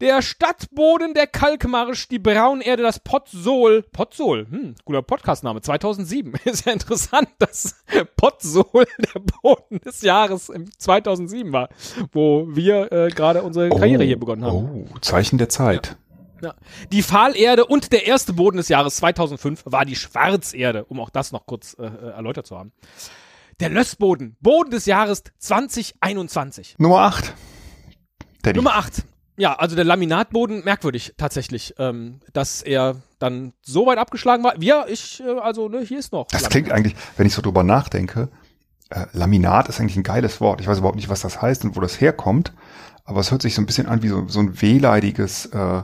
der 0.00 0.22
Stadtboden, 0.22 1.14
der 1.14 1.26
Kalkmarsch, 1.26 2.08
die 2.08 2.18
Braunerde, 2.18 2.82
das 2.82 3.00
Potsol. 3.00 3.82
Potsol, 3.92 4.46
hm, 4.50 4.74
guter 4.84 5.02
Podcastname, 5.02 5.60
2007. 5.60 6.34
Ist 6.44 6.66
ja 6.66 6.72
interessant, 6.72 7.28
dass 7.38 7.76
Potsol 8.16 8.86
der 9.14 9.20
Boden 9.42 9.80
des 9.80 10.02
Jahres 10.02 10.48
im 10.48 10.70
2007 10.78 11.52
war, 11.52 11.68
wo 12.12 12.46
wir 12.48 12.92
äh, 12.92 13.08
gerade 13.08 13.42
unsere 13.42 13.68
Karriere 13.68 14.04
hier 14.04 14.18
begonnen 14.18 14.44
haben. 14.44 14.86
Oh, 14.92 14.98
Zeichen 15.00 15.38
der 15.38 15.48
Zeit. 15.48 15.96
Ja. 16.42 16.54
Die 16.92 17.02
Fahlerde 17.02 17.64
und 17.64 17.92
der 17.92 18.06
erste 18.06 18.34
Boden 18.34 18.58
des 18.58 18.68
Jahres 18.68 18.96
2005 18.96 19.62
war 19.64 19.84
die 19.84 19.96
Schwarzerde, 19.96 20.84
um 20.84 21.00
auch 21.00 21.08
das 21.10 21.32
noch 21.32 21.46
kurz 21.46 21.74
äh, 21.78 21.86
äh, 21.86 22.10
erläutert 22.10 22.46
zu 22.46 22.58
haben. 22.58 22.72
Der 23.60 23.70
Lössboden, 23.70 24.36
Boden 24.40 24.70
des 24.70 24.84
Jahres 24.84 25.22
2021. 25.38 26.74
Nummer 26.78 26.98
8. 27.02 27.32
Teddy. 28.42 28.56
Nummer 28.56 28.74
8. 28.74 29.04
Ja, 29.36 29.54
also 29.54 29.74
der 29.74 29.84
Laminatboden, 29.84 30.64
merkwürdig 30.64 31.14
tatsächlich, 31.16 31.74
ähm, 31.78 32.20
dass 32.32 32.62
er 32.62 32.96
dann 33.18 33.52
so 33.62 33.86
weit 33.86 33.98
abgeschlagen 33.98 34.44
war. 34.44 34.60
Ja, 34.62 34.84
ich, 34.88 35.20
äh, 35.20 35.40
also, 35.40 35.68
ne, 35.68 35.80
hier 35.80 35.98
ist 35.98 36.12
noch. 36.12 36.26
Das 36.28 36.42
Laminat. 36.42 36.50
klingt 36.52 36.72
eigentlich, 36.72 36.96
wenn 37.16 37.26
ich 37.26 37.34
so 37.34 37.42
drüber 37.42 37.64
nachdenke, 37.64 38.28
äh, 38.90 39.06
Laminat 39.12 39.68
ist 39.68 39.80
eigentlich 39.80 39.96
ein 39.96 40.04
geiles 40.04 40.40
Wort. 40.40 40.60
Ich 40.60 40.68
weiß 40.68 40.78
überhaupt 40.78 40.96
nicht, 40.96 41.08
was 41.08 41.20
das 41.20 41.42
heißt 41.42 41.64
und 41.64 41.74
wo 41.74 41.80
das 41.80 42.00
herkommt, 42.00 42.52
aber 43.04 43.20
es 43.20 43.32
hört 43.32 43.42
sich 43.42 43.54
so 43.54 43.62
ein 43.62 43.66
bisschen 43.66 43.86
an 43.86 44.02
wie 44.02 44.08
so, 44.08 44.28
so 44.28 44.38
ein 44.38 44.60
wehleidiges, 44.62 45.46
äh, 45.46 45.78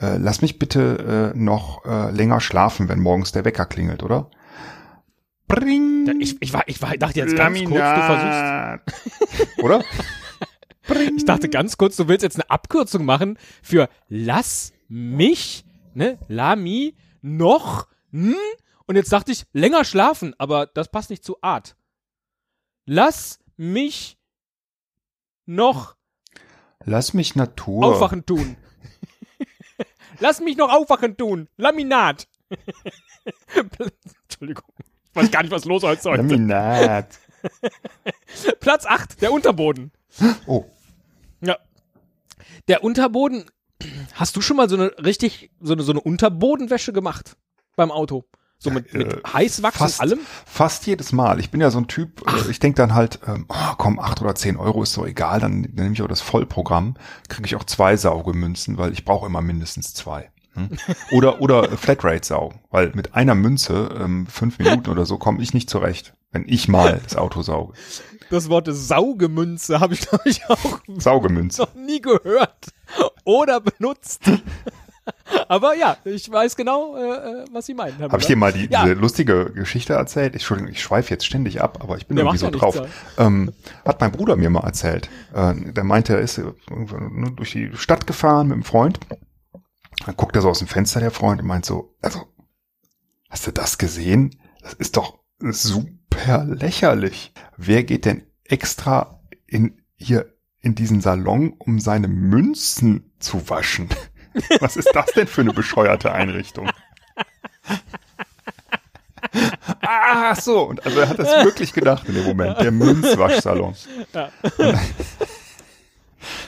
äh, 0.00 0.16
lass 0.16 0.42
mich 0.42 0.58
bitte 0.58 1.32
äh, 1.34 1.38
noch 1.38 1.84
äh, 1.84 2.10
länger 2.10 2.40
schlafen, 2.40 2.88
wenn 2.88 3.00
morgens 3.00 3.30
der 3.30 3.44
Wecker 3.44 3.66
klingelt, 3.66 4.02
oder? 4.02 4.30
Bring. 5.46 6.20
Ich, 6.20 6.36
ich, 6.42 6.52
war, 6.52 6.64
ich 6.66 6.82
war, 6.82 6.96
dachte 6.96 7.20
jetzt 7.20 7.36
ganz 7.36 7.58
kurz, 7.64 7.70
du 7.70 8.02
versuchst, 8.02 9.54
versuchst. 9.58 9.86
Oder? 10.90 11.00
ich 11.02 11.24
dachte 11.24 11.48
ganz 11.48 11.76
kurz, 11.76 11.96
du 11.96 12.08
willst 12.08 12.22
jetzt 12.22 12.36
eine 12.36 12.50
Abkürzung 12.50 13.04
machen 13.04 13.38
für 13.62 13.88
lass 14.08 14.72
mich, 14.88 15.64
ne, 15.94 16.18
Lami, 16.28 16.94
noch, 17.20 17.88
hm? 18.12 18.34
Und 18.86 18.96
jetzt 18.96 19.12
dachte 19.12 19.32
ich, 19.32 19.44
länger 19.52 19.84
schlafen, 19.84 20.34
aber 20.38 20.66
das 20.66 20.90
passt 20.90 21.10
nicht 21.10 21.22
zu 21.22 21.36
Art. 21.42 21.76
Lass 22.86 23.38
mich 23.56 24.18
noch 25.44 25.96
Lass 26.84 27.12
mich 27.12 27.34
Natur. 27.36 27.84
aufwachen 27.84 28.24
tun. 28.24 28.56
Lass 30.20 30.40
mich 30.40 30.56
noch 30.56 30.72
aufwachen 30.72 31.18
tun. 31.18 31.48
Laminat. 31.58 32.28
Entschuldigung. 34.22 34.64
Ich 35.10 35.16
weiß 35.16 35.30
gar 35.30 35.42
nicht, 35.42 35.50
was 35.52 35.66
los 35.66 35.82
ist 35.82 36.06
heute. 36.06 36.22
Laminat. 36.22 37.18
Platz 38.60 38.86
8, 38.86 39.20
der 39.20 39.32
Unterboden. 39.32 39.92
Oh. 40.46 40.64
Der 42.68 42.84
Unterboden, 42.84 43.44
hast 44.14 44.36
du 44.36 44.40
schon 44.40 44.58
mal 44.58 44.68
so 44.68 44.76
eine 44.76 44.92
richtig, 45.02 45.50
so 45.60 45.72
eine, 45.72 45.82
so 45.82 45.92
eine 45.92 46.00
Unterbodenwäsche 46.00 46.92
gemacht 46.92 47.36
beim 47.76 47.90
Auto? 47.90 48.24
So 48.60 48.70
mit, 48.70 48.92
mit 48.92 49.12
äh, 49.12 49.20
Heißwachs 49.32 49.78
fast, 49.78 50.00
und 50.00 50.02
allem? 50.02 50.18
Fast 50.44 50.86
jedes 50.86 51.12
Mal. 51.12 51.38
Ich 51.38 51.50
bin 51.50 51.60
ja 51.60 51.70
so 51.70 51.78
ein 51.78 51.86
Typ, 51.86 52.22
äh, 52.28 52.50
ich 52.50 52.58
denke 52.58 52.76
dann 52.76 52.92
halt, 52.92 53.20
ähm, 53.26 53.46
oh, 53.48 53.74
komm, 53.78 54.00
acht 54.00 54.20
oder 54.20 54.34
zehn 54.34 54.56
Euro 54.56 54.82
ist 54.82 54.92
so 54.92 55.06
egal, 55.06 55.40
dann, 55.40 55.62
dann 55.62 55.84
nehme 55.84 55.92
ich 55.92 56.02
auch 56.02 56.08
das 56.08 56.20
Vollprogramm, 56.20 56.94
kriege 57.28 57.46
ich 57.46 57.54
auch 57.54 57.64
zwei 57.64 57.96
Saugemünzen, 57.96 58.76
weil 58.76 58.92
ich 58.92 59.04
brauche 59.04 59.26
immer 59.26 59.42
mindestens 59.42 59.94
zwei. 59.94 60.30
Hm? 60.54 60.70
Oder, 61.12 61.40
oder 61.40 61.76
Flatrate 61.76 62.26
saugen, 62.26 62.60
weil 62.70 62.90
mit 62.94 63.14
einer 63.14 63.36
Münze, 63.36 63.96
ähm, 63.98 64.26
fünf 64.26 64.58
Minuten 64.58 64.90
oder 64.90 65.06
so, 65.06 65.18
komme 65.18 65.42
ich 65.42 65.54
nicht 65.54 65.70
zurecht, 65.70 66.14
wenn 66.32 66.44
ich 66.48 66.68
mal 66.68 67.00
das 67.04 67.16
Auto 67.16 67.42
sauge. 67.42 67.74
Das 68.30 68.48
Wort 68.48 68.68
Saugemünze 68.70 69.80
habe 69.80 69.94
ich, 69.94 70.00
glaube 70.08 70.28
ich, 70.28 70.48
auch 70.48 70.80
Saugemünze. 70.98 71.62
noch 71.62 71.74
nie 71.74 72.00
gehört 72.00 72.68
oder 73.24 73.60
benutzt. 73.60 74.22
Aber 75.48 75.74
ja, 75.74 75.96
ich 76.04 76.30
weiß 76.30 76.56
genau, 76.56 76.94
äh, 76.96 77.00
äh, 77.00 77.44
was 77.52 77.64
Sie 77.66 77.74
meinen. 77.74 77.98
Habe 77.98 78.18
ich 78.18 78.26
dir 78.26 78.36
mal 78.36 78.52
die, 78.52 78.66
Ja. 78.66 78.82
diese 78.82 78.94
lustige 78.94 79.50
Geschichte 79.52 79.94
erzählt? 79.94 80.34
Entschuldigung, 80.34 80.70
ich 80.70 80.82
schweife 80.82 81.10
jetzt 81.10 81.24
ständig 81.24 81.62
ab, 81.62 81.78
aber 81.82 81.96
ich 81.96 82.06
bin 82.06 82.16
Der 82.16 82.24
irgendwie 82.26 82.38
so 82.38 82.50
drauf. 82.50 82.82
Ähm, 83.16 83.52
hat 83.86 84.00
mein 84.00 84.12
Bruder 84.12 84.36
mir 84.36 84.50
mal 84.50 84.64
erzählt. 84.64 85.08
Äh, 85.34 85.54
der 85.72 85.84
meinte, 85.84 86.14
er 86.14 86.20
ist 86.20 86.40
durch 87.36 87.52
die 87.52 87.70
Stadt 87.74 88.06
gefahren 88.06 88.48
mit 88.48 88.54
einem 88.54 88.64
Freund. 88.64 89.00
Dann 90.04 90.16
guckt 90.16 90.36
er 90.36 90.42
so 90.42 90.50
aus 90.50 90.58
dem 90.58 90.68
Fenster, 90.68 91.00
der 91.00 91.10
Freund, 91.10 91.40
und 91.40 91.46
meint 91.46 91.64
so, 91.64 91.94
also, 92.02 92.26
hast 93.30 93.46
du 93.46 93.50
das 93.52 93.78
gesehen? 93.78 94.38
Das 94.62 94.74
ist 94.74 94.96
doch 94.96 95.18
super 96.18 96.44
lächerlich. 96.44 97.32
Wer 97.56 97.84
geht 97.84 98.04
denn 98.04 98.22
extra 98.44 99.20
in, 99.46 99.80
hier 99.96 100.32
in 100.60 100.74
diesen 100.74 101.00
Salon, 101.00 101.54
um 101.58 101.80
seine 101.80 102.08
Münzen 102.08 103.12
zu 103.18 103.48
waschen? 103.48 103.88
Was 104.60 104.76
ist 104.76 104.90
das 104.94 105.06
denn 105.12 105.26
für 105.26 105.40
eine 105.40 105.52
bescheuerte 105.52 106.12
Einrichtung? 106.12 106.70
Ah, 109.80 110.30
ach 110.32 110.40
so. 110.40 110.62
Und 110.62 110.84
also 110.84 111.00
er 111.00 111.08
hat 111.08 111.18
das 111.18 111.44
wirklich 111.44 111.72
gedacht 111.72 112.08
in 112.08 112.14
dem 112.14 112.24
Moment, 112.24 112.58
der 112.60 112.70
Münzwaschsalon. 112.70 113.74
Ja. 114.14 114.30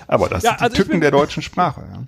Aber 0.07 0.29
das 0.29 0.43
Ja, 0.43 0.51
sind 0.51 0.61
die 0.61 0.65
also 0.65 0.77
Tücken 0.77 0.91
bin- 0.93 1.01
der 1.01 1.11
deutschen 1.11 1.43
Sprache. 1.43 1.83
Ja. 1.93 2.03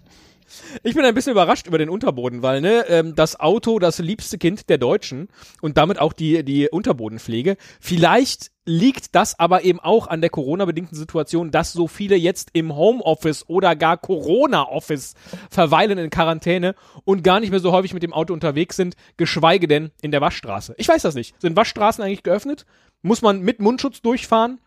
Ich 0.82 0.94
bin 0.94 1.04
ein 1.04 1.14
bisschen 1.14 1.32
überrascht 1.32 1.66
über 1.66 1.78
den 1.78 1.88
Unterboden, 1.88 2.42
weil 2.42 2.60
ne, 2.60 2.84
ähm, 2.88 3.14
das 3.14 3.38
Auto 3.38 3.78
das 3.78 3.98
liebste 3.98 4.38
Kind 4.38 4.68
der 4.68 4.78
Deutschen 4.78 5.28
und 5.60 5.76
damit 5.76 5.98
auch 5.98 6.12
die, 6.12 6.44
die 6.44 6.68
Unterbodenpflege. 6.68 7.56
Vielleicht 7.80 8.50
liegt 8.64 9.14
das 9.14 9.38
aber 9.38 9.64
eben 9.64 9.80
auch 9.80 10.06
an 10.06 10.20
der 10.20 10.30
Corona-bedingten 10.30 10.96
Situation, 10.96 11.50
dass 11.50 11.72
so 11.72 11.88
viele 11.88 12.16
jetzt 12.16 12.50
im 12.52 12.74
Homeoffice 12.74 13.48
oder 13.48 13.74
gar 13.76 13.96
Corona-Office 13.96 15.14
verweilen 15.50 15.98
in 15.98 16.10
Quarantäne 16.10 16.74
und 17.04 17.24
gar 17.24 17.40
nicht 17.40 17.50
mehr 17.50 17.60
so 17.60 17.72
häufig 17.72 17.92
mit 17.92 18.02
dem 18.02 18.12
Auto 18.12 18.32
unterwegs 18.32 18.76
sind, 18.76 18.94
geschweige 19.16 19.66
denn 19.66 19.90
in 20.00 20.10
der 20.10 20.20
Waschstraße. 20.20 20.74
Ich 20.78 20.88
weiß 20.88 21.02
das 21.02 21.14
nicht. 21.14 21.40
Sind 21.40 21.56
Waschstraßen 21.56 22.04
eigentlich 22.04 22.22
geöffnet? 22.22 22.64
Muss 23.02 23.22
man 23.22 23.40
mit 23.40 23.60
Mundschutz 23.60 24.00
durchfahren? 24.00 24.60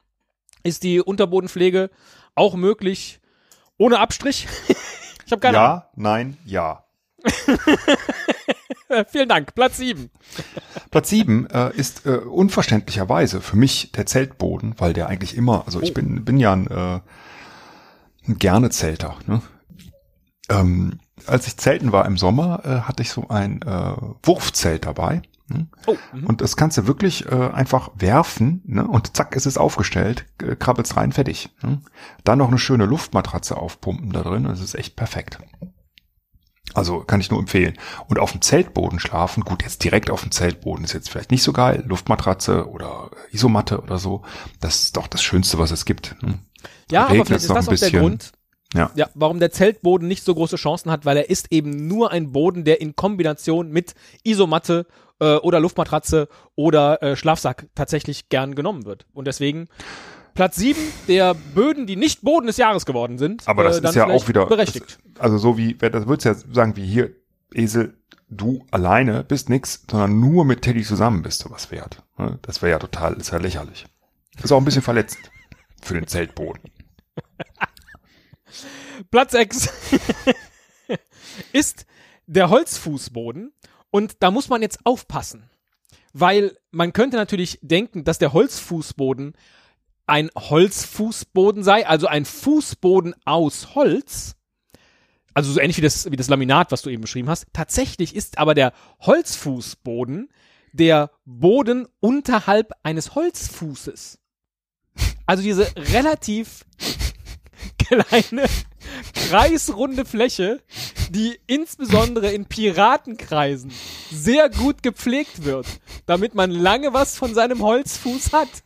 Ist 0.64 0.84
die 0.84 1.00
Unterbodenpflege 1.00 1.90
auch 2.36 2.56
möglich 2.56 3.20
ohne 3.78 4.00
Abstrich? 4.00 4.48
ich 5.26 5.32
habe 5.32 5.40
keine 5.40 5.60
Ahnung. 5.60 5.78
ja, 5.82 5.90
nein, 5.96 6.38
ja. 6.46 6.84
Vielen 9.08 9.28
Dank. 9.30 9.56
Platz 9.56 9.78
7. 9.78 10.10
Platz 10.92 11.10
sieben 11.10 11.48
äh, 11.50 11.76
ist 11.76 12.06
äh, 12.06 12.18
unverständlicherweise 12.18 13.42
für 13.42 13.58
mich 13.58 13.92
der 13.94 14.06
Zeltboden, 14.06 14.76
weil 14.78 14.94
der 14.94 15.08
eigentlich 15.08 15.36
immer, 15.36 15.64
also 15.66 15.82
ich 15.82 15.92
Oh. 15.92 15.94
bin, 15.96 16.24
bin 16.24 16.38
ja 16.40 16.54
ein, 16.54 16.68
äh, 16.68 17.00
ein 18.28 18.38
gerne 18.38 18.70
Zelter. 18.70 19.16
Ne? 19.26 19.42
Ähm, 20.50 21.00
als 21.26 21.48
ich 21.48 21.58
zelten 21.58 21.92
war 21.92 22.06
im 22.06 22.18
Sommer, 22.18 22.62
äh, 22.64 22.82
hatte 22.82 23.02
ich 23.02 23.10
so 23.10 23.28
ein 23.30 23.62
äh, 23.64 23.94
Wurfzelt 24.24 24.86
dabei. 24.86 25.24
Ne? 25.48 25.68
Oh, 25.86 25.96
mhm. 26.14 26.26
Und 26.26 26.42
das 26.42 26.58
kannst 26.58 26.78
du 26.78 26.88
wirklich 26.88 27.26
äh, 27.28 27.50
einfach 27.52 27.92
werfen 27.96 28.62
ne? 28.66 28.88
und 28.88 29.16
zack 29.16 29.36
ist 29.36 29.46
es 29.46 29.58
aufgestellt, 29.58 30.26
äh, 30.42 30.56
krabbelst 30.56 30.98
rein, 30.98 31.12
fertig. 31.12 31.50
Ne? 31.62 31.82
Dann 32.24 32.40
noch 32.40 32.48
eine 32.48 32.58
schöne 32.58 32.86
Luftmatratze 32.86 33.58
aufpumpen 33.58 34.12
da 34.12 34.24
drin, 34.24 34.46
das 34.46 34.62
ist 34.62 34.76
echt 34.76 34.96
perfekt. 34.96 35.40
Also 36.74 37.00
kann 37.00 37.22
ich 37.22 37.30
nur 37.30 37.40
empfehlen. 37.40 37.78
Und 38.08 38.20
auf 38.20 38.32
dem 38.32 38.42
Zeltboden 38.42 39.00
schlafen, 39.00 39.44
gut, 39.44 39.62
jetzt 39.64 39.84
direkt 39.84 40.10
auf 40.10 40.24
dem 40.24 40.32
Zeltboden 40.32 40.84
ist 40.84 40.94
jetzt 40.94 41.10
vielleicht 41.10 41.32
nicht 41.32 41.44
so 41.44 41.54
geil, 41.54 41.84
Luftmatratze 41.88 42.68
oder 42.68 43.12
Isomatte 43.32 43.82
oder 43.82 44.00
so, 44.00 44.24
das 44.60 44.84
ist 44.84 44.98
doch 44.98 45.08
das 45.08 45.24
Schönste, 45.24 45.60
was 45.60 45.72
es 45.72 45.86
gibt. 45.86 46.16
Ne? 46.22 46.40
ja, 46.90 47.06
aber 47.06 47.26
vielleicht 47.26 47.32
ist 47.32 47.50
noch 47.50 47.56
das 47.56 47.68
ein 47.68 47.76
auch 47.76 47.80
der 47.80 47.86
bisschen. 47.86 48.00
Grund, 48.02 48.32
Ja. 48.76 48.92
ja, 48.96 49.10
warum 49.16 49.40
der 49.40 49.52
Zeltboden 49.52 50.08
nicht 50.08 50.24
so 50.24 50.36
große 50.36 50.56
Chancen 50.58 50.92
hat, 50.92 51.06
weil 51.06 51.18
er 51.18 51.30
ist 51.30 51.52
eben 51.52 51.88
nur 51.88 52.12
ein 52.12 52.32
Boden, 52.32 52.64
der 52.66 52.82
in 52.82 52.96
Kombination 52.96 53.72
mit 53.72 53.96
Isomatte 54.24 54.86
äh, 55.20 55.36
oder 55.38 55.60
Luftmatratze 55.60 56.28
oder 56.56 57.02
äh, 57.02 57.16
Schlafsack 57.16 57.68
tatsächlich 57.76 58.30
gern 58.30 58.54
genommen 58.56 58.86
wird. 58.86 59.06
Und 59.14 59.26
deswegen 59.28 59.68
Platz 60.34 60.58
7 60.58 60.78
der 61.08 61.34
Böden, 61.34 61.88
die 61.88 61.96
nicht 61.96 62.22
Boden 62.22 62.48
des 62.48 62.58
Jahres 62.58 62.86
geworden 62.86 63.18
sind. 63.18 63.48
Aber 63.48 63.64
das 63.64 63.80
äh, 63.80 63.88
ist 63.88 63.96
ja 63.96 64.08
auch 64.08 64.28
wieder, 64.28 64.46
berechtigt. 64.48 65.00
Das, 65.14 65.22
also 65.24 65.38
so 65.38 65.58
wie, 65.58 65.78
wer- 65.80 65.90
das 65.90 66.08
würdest 66.08 66.26
ja 66.26 66.34
sagen 66.54 66.76
wie 66.76 66.86
hier, 66.86 67.12
Esel, 67.54 67.94
du 68.30 68.66
alleine 68.72 69.24
bist 69.24 69.50
nix, 69.50 69.86
sondern 69.90 70.20
nur 70.20 70.44
mit 70.44 70.62
Teddy 70.64 70.84
zusammen 70.84 71.22
bist 71.22 71.46
du 71.46 71.52
was 71.52 71.72
wert. 71.72 72.04
Ne? 72.18 72.38
Das 72.42 72.62
wäre 72.62 72.72
ja 72.72 72.80
total, 72.80 73.14
ist 73.14 73.32
ja 73.32 73.38
lächerlich. 73.38 73.86
Ist 74.44 74.52
auch 74.52 74.58
ein 74.58 74.66
bisschen 74.66 74.82
verletzend 74.82 75.32
für 75.82 75.94
den 75.94 76.08
Zeltboden. 76.08 76.64
Platz 79.12 79.32
6 79.32 79.70
ist 81.54 81.86
der 82.28 82.50
Holzfußboden. 82.50 83.54
Und 83.92 84.18
da 84.20 84.32
muss 84.32 84.50
man 84.50 84.62
jetzt 84.62 84.80
aufpassen. 84.86 85.50
Weil 86.14 86.58
man 86.72 86.94
könnte 86.94 87.18
natürlich 87.18 87.60
denken, 87.62 88.04
dass 88.04 88.20
der 88.20 88.34
Holzfußboden 88.34 89.34
ein 90.08 90.30
Holzfußboden 90.38 91.64
sei, 91.64 91.88
also 91.88 92.08
ein 92.08 92.26
Fußboden 92.26 93.16
aus 93.26 93.76
Holz. 93.76 94.36
Also 95.34 95.52
so 95.52 95.60
ähnlich 95.60 95.78
wie 95.78 95.82
das, 95.82 96.10
wie 96.10 96.16
das 96.16 96.30
Laminat, 96.30 96.72
was 96.72 96.82
du 96.82 96.90
eben 96.90 97.02
beschrieben 97.02 97.30
hast. 97.30 97.48
Tatsächlich 97.54 98.16
ist 98.16 98.38
aber 98.38 98.54
der 98.54 98.74
Holzfußboden 99.02 100.30
der 100.72 101.12
Boden 101.26 101.88
unterhalb 102.00 102.74
eines 102.84 103.16
Holzfußes. 103.16 104.20
Also 105.26 105.42
diese 105.42 105.74
relativ 105.76 106.66
kleine 107.78 108.46
kreisrunde 109.14 110.06
Fläche, 110.06 110.62
die 111.10 111.40
insbesondere 111.48 112.32
in 112.32 112.46
Piratenkreisen 112.46 113.72
sehr 114.12 114.50
gut 114.50 114.84
gepflegt 114.84 115.44
wird, 115.44 115.68
damit 116.06 116.36
man 116.36 116.52
lange 116.52 116.94
was 116.94 117.18
von 117.18 117.34
seinem 117.34 117.62
Holzfuß 117.62 118.34
hat. 118.34 118.50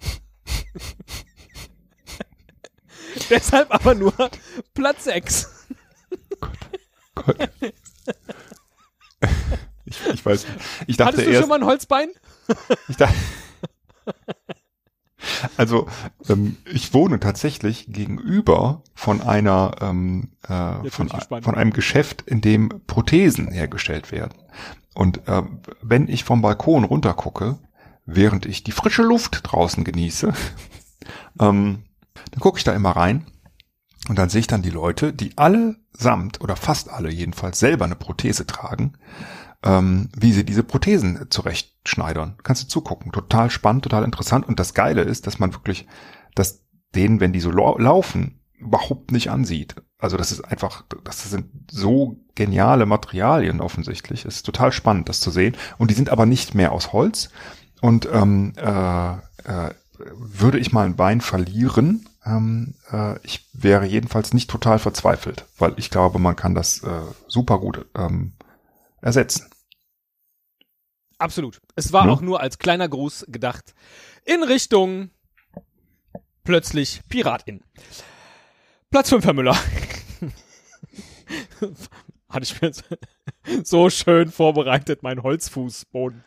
Deshalb 3.29 3.73
aber 3.73 3.95
nur 3.95 4.13
Platz 4.73 5.05
6. 5.05 5.49
Gott. 7.15 7.49
Ich, 9.85 9.97
ich 10.13 10.25
weiß 10.25 10.47
nicht. 10.47 10.59
Ich 10.87 10.97
dachte 10.97 11.13
Hattest 11.13 11.27
du 11.27 11.31
erst, 11.31 11.41
schon 11.41 11.49
mal 11.49 11.59
ein 11.59 11.65
Holzbein? 11.65 12.09
ich 12.87 12.97
dachte, 12.97 13.15
also 15.57 15.87
ähm, 16.27 16.57
ich 16.65 16.93
wohne 16.93 17.19
tatsächlich 17.19 17.87
gegenüber 17.87 18.83
von 18.95 19.21
einer 19.21 19.75
ähm, 19.81 20.29
äh, 20.47 20.89
von, 20.89 21.09
von 21.09 21.55
einem 21.55 21.73
Geschäft, 21.73 22.21
in 22.23 22.41
dem 22.41 22.69
Prothesen 22.87 23.49
hergestellt 23.51 24.11
werden. 24.11 24.33
Und 24.93 25.27
äh, 25.27 25.43
wenn 25.81 26.07
ich 26.07 26.23
vom 26.23 26.41
Balkon 26.41 26.83
runtergucke, 26.83 27.57
während 28.05 28.45
ich 28.45 28.63
die 28.63 28.71
frische 28.71 29.03
Luft 29.03 29.41
draußen 29.43 29.83
genieße, 29.83 30.33
ähm, 31.39 31.83
dann 32.31 32.39
gucke 32.39 32.57
ich 32.57 32.63
da 32.63 32.73
immer 32.73 32.91
rein 32.91 33.25
und 34.07 34.17
dann 34.17 34.29
sehe 34.29 34.41
ich 34.41 34.47
dann 34.47 34.61
die 34.61 34.69
Leute, 34.69 35.13
die 35.13 35.37
alle 35.37 35.75
samt 35.93 36.41
oder 36.41 36.55
fast 36.55 36.89
alle 36.89 37.11
jedenfalls 37.11 37.59
selber 37.59 37.85
eine 37.85 37.95
Prothese 37.95 38.45
tragen, 38.45 38.93
ähm, 39.63 40.09
wie 40.15 40.31
sie 40.31 40.45
diese 40.45 40.63
Prothesen 40.63 41.27
zurechtschneidern. 41.29 42.37
Kannst 42.43 42.63
du 42.63 42.67
zugucken. 42.67 43.11
Total 43.11 43.49
spannend, 43.49 43.83
total 43.83 44.03
interessant. 44.03 44.47
Und 44.47 44.59
das 44.59 44.73
Geile 44.73 45.01
ist, 45.01 45.27
dass 45.27 45.39
man 45.39 45.53
wirklich, 45.53 45.87
dass 46.35 46.63
denen, 46.95 47.19
wenn 47.19 47.33
die 47.33 47.39
so 47.39 47.51
lau 47.51 47.77
laufen, 47.77 48.39
überhaupt 48.57 49.11
nicht 49.11 49.29
ansieht. 49.29 49.75
Also 49.97 50.17
das 50.17 50.31
ist 50.31 50.41
einfach, 50.41 50.83
das 51.03 51.29
sind 51.29 51.47
so 51.71 52.17
geniale 52.35 52.85
Materialien 52.85 53.61
offensichtlich. 53.61 54.25
Es 54.25 54.37
ist 54.37 54.45
total 54.45 54.71
spannend, 54.71 55.09
das 55.09 55.19
zu 55.19 55.31
sehen. 55.31 55.55
Und 55.77 55.91
die 55.91 55.95
sind 55.95 56.09
aber 56.09 56.25
nicht 56.25 56.55
mehr 56.55 56.71
aus 56.71 56.93
Holz. 56.93 57.29
Und 57.81 58.07
ähm, 58.11 58.53
äh, 58.57 59.13
äh, 59.13 59.73
würde 60.17 60.59
ich 60.59 60.71
mal 60.71 60.85
ein 60.85 60.95
Bein 60.95 61.21
verlieren, 61.21 62.07
ähm, 62.25 62.75
äh, 62.91 63.17
ich 63.23 63.47
wäre 63.53 63.85
jedenfalls 63.85 64.33
nicht 64.33 64.49
total 64.49 64.79
verzweifelt, 64.79 65.45
weil 65.57 65.73
ich 65.77 65.89
glaube, 65.89 66.19
man 66.19 66.35
kann 66.35 66.55
das 66.55 66.83
äh, 66.83 67.01
super 67.27 67.59
gut 67.59 67.85
ähm, 67.95 68.33
ersetzen. 69.01 69.48
Absolut. 71.19 71.59
Es 71.75 71.93
war 71.93 72.07
Ja. 72.07 72.11
auch 72.13 72.21
nur 72.21 72.39
als 72.41 72.57
kleiner 72.57 72.87
Gruß 72.89 73.25
gedacht 73.29 73.75
in 74.25 74.41
Richtung 74.41 75.11
plötzlich 76.43 77.01
Piratin. 77.09 77.61
Platz 78.89 79.09
5, 79.09 79.23
Herr 79.25 79.33
Müller. 79.33 79.55
Hatte 82.29 82.43
ich 82.43 82.61
mir 82.61 82.71
so 83.63 83.89
schön 83.89 84.31
vorbereitet, 84.31 85.03
mein 85.03 85.21
Holzfußboden. 85.23 86.23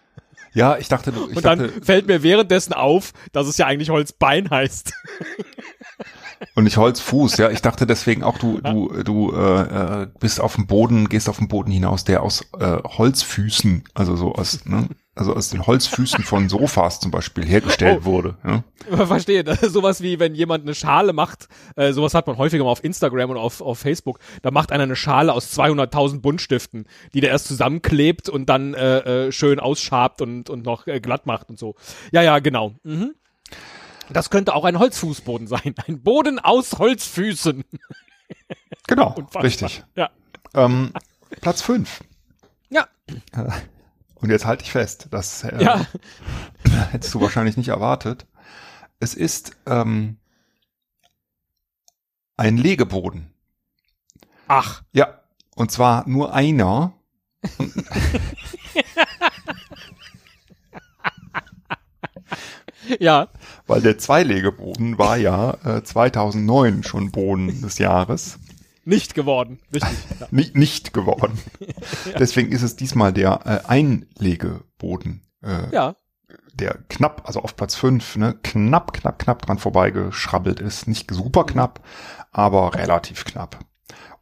Ja, 0.55 0.77
ich 0.77 0.89
dachte, 0.89 1.13
du- 1.13 1.29
ich 1.31 1.37
Und 1.37 1.45
dann 1.45 1.59
dachte, 1.61 1.83
fällt 1.83 2.07
mir 2.07 2.23
währenddessen 2.23 2.73
auf, 2.75 3.13
dass 3.33 3.47
es 3.47 3.57
ja 3.57 3.67
eigentlich 3.67 3.89
Holzbein 3.91 4.51
heißt. 4.51 4.93
und 6.55 6.65
nicht 6.65 6.77
Holzfuß, 6.77 7.39
ja, 7.39 7.51
ich 7.51 7.63
dachte 7.63 7.87
deswegen 7.87 8.23
auch, 8.23 8.37
du, 8.39 8.61
du, 8.61 9.03
du 9.03 9.33
äh, 9.33 10.03
äh, 10.03 10.07
bist 10.21 10.41
auf 10.41 10.57
dem 10.57 10.67
Boden, 10.67 11.09
gehst 11.09 11.29
auf 11.29 11.39
den 11.39 11.49
Boden 11.49 11.71
hinaus, 11.71 12.05
der 12.05 12.23
aus 12.23 12.43
äh, 12.59 12.79
Holzfüßen, 12.85 13.85
also 13.95 14.17
so 14.17 14.35
aus, 14.35 14.65
ne, 14.67 14.89
also 15.15 15.35
aus 15.35 15.51
den 15.51 15.67
Holzfüßen 15.67 16.25
von 16.25 16.49
Sofas 16.49 16.99
zum 17.01 17.11
Beispiel 17.11 17.45
hergestellt 17.45 18.01
Oh. 18.03 18.05
wurde. 18.07 18.37
Ja? 18.45 18.65
Verstehe, 19.07 19.45
sowas 19.69 20.01
wie, 20.03 20.19
wenn 20.19 20.35
jemand 20.35 20.65
eine 20.65 20.75
Schale 20.75 21.13
macht, 21.13 21.49
äh, 21.77 21.93
sowas 21.93 22.15
hat 22.15 22.27
man 22.27 22.39
häufiger 22.39 22.65
mal 22.65 22.71
auf 22.71 22.83
Instagram 22.83 23.31
und 23.31 23.37
auf, 23.37 23.61
auf 23.61 23.79
Facebook, 23.79 24.19
da 24.41 24.51
macht 24.51 24.73
einer 24.73 24.85
eine 24.85 24.97
Schale 24.97 25.33
aus 25.35 25.53
200.000 25.59 26.21
Buntstiften, 26.21 26.87
die 27.13 27.21
der 27.21 27.31
erst 27.31 27.47
zusammenklebt 27.49 28.29
und 28.31 28.47
dann 28.49 28.73
äh, 28.75 29.27
äh, 29.27 29.33
schön 29.33 29.61
ausschabt 29.61 30.23
und, 30.23 30.49
und 30.49 30.65
noch 30.65 30.87
äh, 30.87 31.01
glatt 31.01 31.27
macht 31.27 31.51
und 31.51 31.59
so. 31.59 31.75
Ja, 32.11 32.23
ja, 32.23 32.39
genau. 32.39 32.75
Mhm. 32.83 33.15
Das 34.11 34.31
könnte 34.31 34.55
auch 34.55 34.65
ein 34.65 34.79
Holzfußboden 34.79 35.47
sein. 35.47 35.75
Ein 35.87 36.03
Boden 36.03 36.39
aus 36.39 36.79
Holzfüßen. 36.79 37.65
Genau, 38.87 39.09
Unfassbar. 39.17 39.43
richtig. 39.45 39.85
Ja. 39.95 40.11
Ähm, 40.55 40.93
Platz 41.41 41.61
fünf. 41.63 42.01
Ja. 42.71 42.89
Und 44.23 44.31
jetzt 44.31 44.47
halte 44.47 44.63
ich 44.65 44.71
fest, 44.71 45.09
das 45.11 45.43
äh, 45.43 45.63
Ja. 45.63 45.85
hättest 46.93 47.13
du 47.13 47.21
wahrscheinlich 47.21 47.57
nicht 47.57 47.69
erwartet. 47.69 48.27
Es 49.01 49.15
ist 49.15 49.57
ähm, 49.67 50.17
ein 52.37 52.57
Legeboden. 52.57 53.35
Ach. 54.47 54.83
Ja, 54.93 55.21
und 55.57 55.73
zwar 55.73 56.09
nur 56.09 56.33
einer. 56.33 56.95
Ja. 62.99 63.29
Weil 63.67 63.81
der 63.81 63.97
Zweilegeboden 63.97 64.99
war 64.99 65.17
ja 65.17 65.57
äh, 65.65 65.83
2009 65.85 66.83
schon 66.83 67.13
Boden 67.13 67.63
des 67.63 67.79
Jahres. 67.79 68.39
Nicht 68.85 69.15
geworden. 69.15 69.61
Richtig. 69.73 69.93
Ja. 70.21 70.29
Nicht, 70.31 70.57
nicht 70.57 70.93
geworden. 70.93 71.39
Deswegen 72.19 72.53
ist 72.53 72.63
es 72.63 72.77
diesmal 72.77 73.13
der 73.13 73.41
äh, 73.45 73.69
Einlegeboden. 73.69 75.23
Äh, 75.43 75.75
ja. 75.75 75.97
der 76.55 76.79
knapp, 76.89 77.23
also 77.27 77.41
auf 77.41 77.57
Platz 77.57 77.75
5, 77.75 78.17
ne, 78.17 78.39
knapp, 78.43 78.93
knapp, 78.93 79.19
knapp 79.19 79.43
dran 79.43 79.59
vorbeigeschrabbelt 79.59 80.61
ist. 80.61 80.87
Nicht 80.87 81.11
super 81.11 81.45
knapp, 81.45 81.85
aber 82.31 82.75
relativ 82.75 83.25
knapp. 83.25 83.59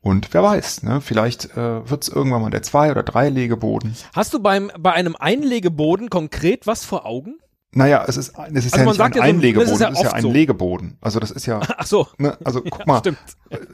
Und 0.00 0.32
wer 0.32 0.42
weiß, 0.42 0.82
ne, 0.84 1.00
vielleicht 1.02 1.56
äh, 1.56 1.88
wird 1.88 2.04
es 2.04 2.08
irgendwann 2.08 2.42
mal 2.42 2.50
der 2.50 2.62
Zwei- 2.62 2.90
oder 2.90 3.02
Drei-Legeboden. 3.02 3.94
Hast 4.14 4.32
du 4.32 4.40
beim, 4.40 4.70
bei 4.78 4.92
einem 4.92 5.14
Einlegeboden 5.16 6.08
konkret 6.08 6.66
was 6.66 6.84
vor 6.84 7.04
Augen? 7.04 7.38
Naja, 7.72 8.04
es 8.08 8.16
ist, 8.16 8.32
es 8.52 8.64
ist 8.66 8.74
Also 8.74 8.84
ja 8.84 8.90
nicht 8.90 9.00
ein 9.00 9.12
ja 9.12 9.16
so, 9.16 9.20
Einlegeboden, 9.22 9.68
das 9.68 9.72
ist 9.74 9.80
ja 9.80 9.88
es 9.90 9.98
ist 9.98 10.04
ja 10.04 10.12
ein 10.12 10.22
so. 10.22 10.32
Legeboden. 10.32 10.98
Also 11.00 11.20
das 11.20 11.30
ist 11.30 11.46
ja, 11.46 11.60
Ach 11.76 11.86
so. 11.86 12.08
ne, 12.18 12.36
also 12.44 12.62
guck 12.70 12.86
mal, 12.86 13.00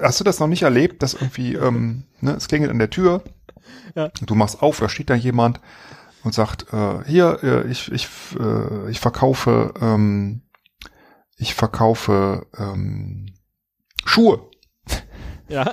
hast 0.00 0.20
du 0.20 0.24
das 0.24 0.38
noch 0.38 0.48
nicht 0.48 0.62
erlebt, 0.62 1.02
dass 1.02 1.14
irgendwie, 1.14 1.54
ähm, 1.54 2.04
ne, 2.20 2.32
es 2.32 2.46
klingelt 2.48 2.70
an 2.70 2.78
der 2.78 2.90
Tür, 2.90 3.22
Ja. 3.94 4.08
du 4.20 4.34
machst 4.34 4.62
auf, 4.62 4.80
da 4.80 4.88
steht 4.90 5.08
da 5.08 5.14
jemand 5.14 5.60
und 6.24 6.34
sagt, 6.34 6.66
äh, 6.74 7.04
hier, 7.06 7.38
äh, 7.42 7.70
ich, 7.70 7.90
ich, 7.90 8.08
äh, 8.38 8.90
ich 8.90 9.00
verkaufe, 9.00 9.72
ähm, 9.80 10.42
ich 11.38 11.54
verkaufe 11.54 12.46
ähm, 12.58 13.32
Schuhe. 14.04 14.40
Ja. 15.48 15.72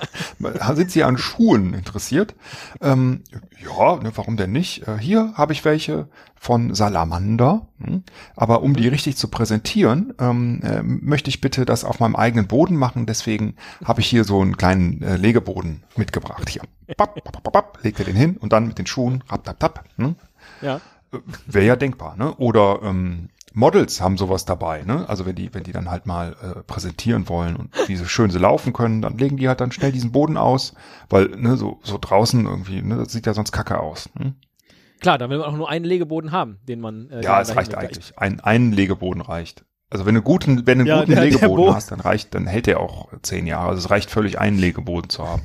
Sind 0.74 0.90
Sie 0.90 1.02
an 1.02 1.18
Schuhen 1.18 1.74
interessiert? 1.74 2.34
Ähm, 2.80 3.22
ja, 3.60 3.96
ne, 3.96 4.12
warum 4.14 4.36
denn 4.36 4.52
nicht? 4.52 4.86
Äh, 4.86 4.98
hier 4.98 5.32
habe 5.34 5.52
ich 5.52 5.64
welche 5.64 6.08
von 6.36 6.74
Salamander. 6.74 7.66
Hm? 7.82 8.04
Aber 8.36 8.62
um 8.62 8.76
die 8.76 8.88
richtig 8.88 9.16
zu 9.16 9.28
präsentieren, 9.28 10.14
ähm, 10.18 10.60
äh, 10.62 10.82
möchte 10.82 11.30
ich 11.30 11.40
bitte 11.40 11.64
das 11.64 11.84
auf 11.84 12.00
meinem 12.00 12.16
eigenen 12.16 12.46
Boden 12.46 12.76
machen. 12.76 13.06
Deswegen 13.06 13.56
habe 13.84 14.00
ich 14.00 14.06
hier 14.06 14.24
so 14.24 14.40
einen 14.40 14.56
kleinen 14.56 15.02
äh, 15.02 15.16
Legeboden 15.16 15.82
mitgebracht. 15.96 16.48
Hier. 16.48 16.62
Papp, 16.96 17.14
papp, 17.14 17.42
papp, 17.42 17.52
papp, 17.52 17.78
legt 17.82 17.98
er 17.98 18.04
den 18.04 18.16
hin 18.16 18.36
und 18.36 18.52
dann 18.52 18.68
mit 18.68 18.78
den 18.78 18.86
Schuhen, 18.86 19.24
rap, 19.30 19.44
tap, 19.44 19.58
tap. 19.58 19.84
Hm? 19.96 20.16
Ja. 20.60 20.80
Wäre 21.46 21.66
ja 21.66 21.76
denkbar, 21.76 22.16
ne? 22.16 22.34
Oder 22.34 22.80
ähm, 22.82 23.28
Models 23.54 24.00
haben 24.00 24.18
sowas 24.18 24.44
dabei, 24.44 24.82
ne? 24.82 25.08
Also 25.08 25.24
wenn 25.26 25.36
die, 25.36 25.54
wenn 25.54 25.62
die 25.62 25.72
dann 25.72 25.90
halt 25.90 26.06
mal 26.06 26.36
äh, 26.42 26.62
präsentieren 26.64 27.28
wollen 27.28 27.56
und 27.56 27.70
wie 27.88 27.96
so 27.96 28.04
schön 28.04 28.30
sie 28.30 28.38
laufen 28.38 28.72
können, 28.72 29.00
dann 29.00 29.16
legen 29.16 29.36
die 29.36 29.48
halt 29.48 29.60
dann 29.60 29.70
schnell 29.72 29.92
diesen 29.92 30.10
Boden 30.12 30.36
aus, 30.36 30.74
weil 31.08 31.28
ne, 31.28 31.56
so, 31.56 31.78
so 31.84 31.96
draußen 32.00 32.44
irgendwie, 32.46 32.82
ne, 32.82 32.96
das 32.96 33.12
sieht 33.12 33.26
ja 33.26 33.32
sonst 33.34 33.52
kacke 33.52 33.78
aus. 33.78 34.10
Ne? 34.18 34.34
Klar, 35.00 35.18
dann 35.18 35.30
will 35.30 35.38
man 35.38 35.46
auch 35.48 35.56
nur 35.56 35.68
einen 35.68 35.84
Legeboden 35.84 36.32
haben, 36.32 36.58
den 36.66 36.80
man. 36.80 37.10
Äh, 37.10 37.22
Ja, 37.22 37.40
es 37.40 37.54
reicht 37.54 37.74
eigentlich. 37.76 38.18
Ein, 38.18 38.40
ein 38.40 38.72
Legeboden 38.72 39.20
reicht. 39.22 39.64
Also 39.90 40.04
wenn 40.06 40.14
du 40.16 40.22
guten, 40.22 40.66
wenn 40.66 40.78
du 40.78 40.82
einen 40.82 40.86
Ja, 40.88 40.98
guten 41.00 41.12
der- 41.12 41.20
der 41.20 41.30
Legeboden 41.30 41.66
Bo- 41.66 41.74
hast, 41.74 41.92
dann 41.92 42.00
reicht, 42.00 42.34
dann 42.34 42.46
hält 42.46 42.66
der 42.66 42.80
auch 42.80 43.08
zehn 43.22 43.46
Jahre. 43.46 43.68
Also 43.68 43.78
es 43.80 43.90
reicht 43.90 44.10
völlig, 44.10 44.38
einen 44.40 44.58
Legeboden 44.58 45.10
zu 45.10 45.28
haben. 45.28 45.42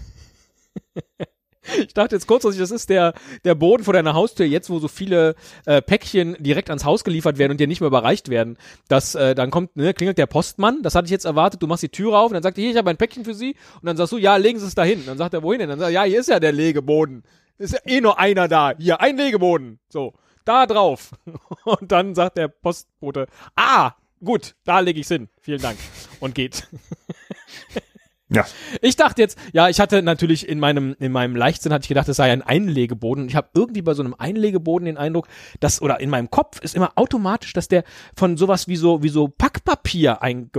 Ich 1.77 1.93
dachte 1.93 2.15
jetzt 2.15 2.27
kurz, 2.27 2.43
dass 2.43 2.53
ich, 2.53 2.59
das 2.59 2.71
ist 2.71 2.89
der, 2.89 3.13
der 3.43 3.53
Boden 3.53 3.83
vor 3.83 3.93
deiner 3.93 4.13
Haustür, 4.13 4.45
jetzt 4.45 4.69
wo 4.69 4.79
so 4.79 4.87
viele 4.87 5.35
äh, 5.65 5.81
Päckchen 5.81 6.37
direkt 6.39 6.69
ans 6.69 6.85
Haus 6.85 7.03
geliefert 7.03 7.37
werden 7.37 7.51
und 7.51 7.59
dir 7.59 7.67
nicht 7.67 7.81
mehr 7.81 7.87
überreicht 7.87 8.29
werden. 8.29 8.57
Das, 8.87 9.13
äh, 9.15 9.35
dann 9.35 9.51
kommt, 9.51 9.75
ne, 9.75 9.93
klingelt 9.93 10.17
der 10.17 10.25
Postmann, 10.25 10.81
das 10.83 10.95
hatte 10.95 11.05
ich 11.05 11.11
jetzt 11.11 11.25
erwartet, 11.25 11.61
du 11.61 11.67
machst 11.67 11.83
die 11.83 11.89
Tür 11.89 12.17
auf 12.17 12.27
und 12.27 12.33
dann 12.33 12.43
sagt 12.43 12.57
er, 12.57 12.61
hier, 12.61 12.71
ich 12.71 12.77
habe 12.77 12.89
ein 12.89 12.97
Päckchen 12.97 13.25
für 13.25 13.33
Sie. 13.33 13.55
Und 13.75 13.85
dann 13.85 13.97
sagst 13.97 14.13
du, 14.13 14.17
ja, 14.17 14.37
legen 14.37 14.59
Sie 14.59 14.65
es 14.65 14.75
dahin. 14.75 15.05
Dann 15.05 15.17
sagt 15.17 15.33
er, 15.33 15.43
wohin 15.43 15.59
denn? 15.59 15.69
Dann 15.69 15.79
sagt 15.79 15.89
er, 15.89 15.93
ja, 15.93 16.03
hier 16.03 16.19
ist 16.19 16.29
ja 16.29 16.39
der 16.39 16.53
Legeboden. 16.53 17.23
Ist 17.57 17.73
ja 17.73 17.79
eh 17.85 17.99
nur 17.99 18.17
einer 18.17 18.47
da. 18.47 18.73
Hier, 18.77 19.01
ein 19.01 19.17
Legeboden. 19.17 19.79
So, 19.89 20.13
da 20.45 20.65
drauf. 20.65 21.11
Und 21.65 21.91
dann 21.91 22.15
sagt 22.15 22.37
der 22.37 22.47
Postbote, 22.47 23.27
ah, 23.55 23.91
gut, 24.23 24.55
da 24.63 24.79
lege 24.79 25.01
ich's 25.01 25.09
hin. 25.09 25.27
Vielen 25.41 25.61
Dank. 25.61 25.77
Und 26.21 26.35
geht. 26.35 26.67
Ja. 28.29 28.45
Ich 28.81 28.95
dachte 28.95 29.21
jetzt, 29.21 29.37
ja, 29.53 29.69
ich 29.69 29.79
hatte 29.79 30.01
natürlich 30.01 30.47
in 30.47 30.59
meinem, 30.59 30.95
in 30.99 31.11
meinem 31.11 31.35
Leichtsinn 31.35 31.73
hatte 31.73 31.83
ich 31.83 31.89
gedacht, 31.89 32.07
es 32.07 32.17
sei 32.17 32.31
ein 32.31 32.41
Einlegeboden. 32.41 33.23
Und 33.23 33.29
ich 33.29 33.35
habe 33.35 33.49
irgendwie 33.53 33.81
bei 33.81 33.93
so 33.93 34.03
einem 34.03 34.15
Einlegeboden 34.17 34.85
den 34.85 34.97
Eindruck, 34.97 35.27
dass, 35.59 35.81
oder 35.81 35.99
in 35.99 36.09
meinem 36.09 36.29
Kopf 36.29 36.61
ist 36.61 36.75
immer 36.75 36.91
automatisch, 36.95 37.53
dass 37.53 37.67
der 37.67 37.83
von 38.15 38.37
sowas 38.37 38.67
wie 38.67 38.75
so, 38.75 39.01
wie 39.03 39.09
so 39.09 39.27
Packpapier 39.27 40.21
einge, 40.21 40.49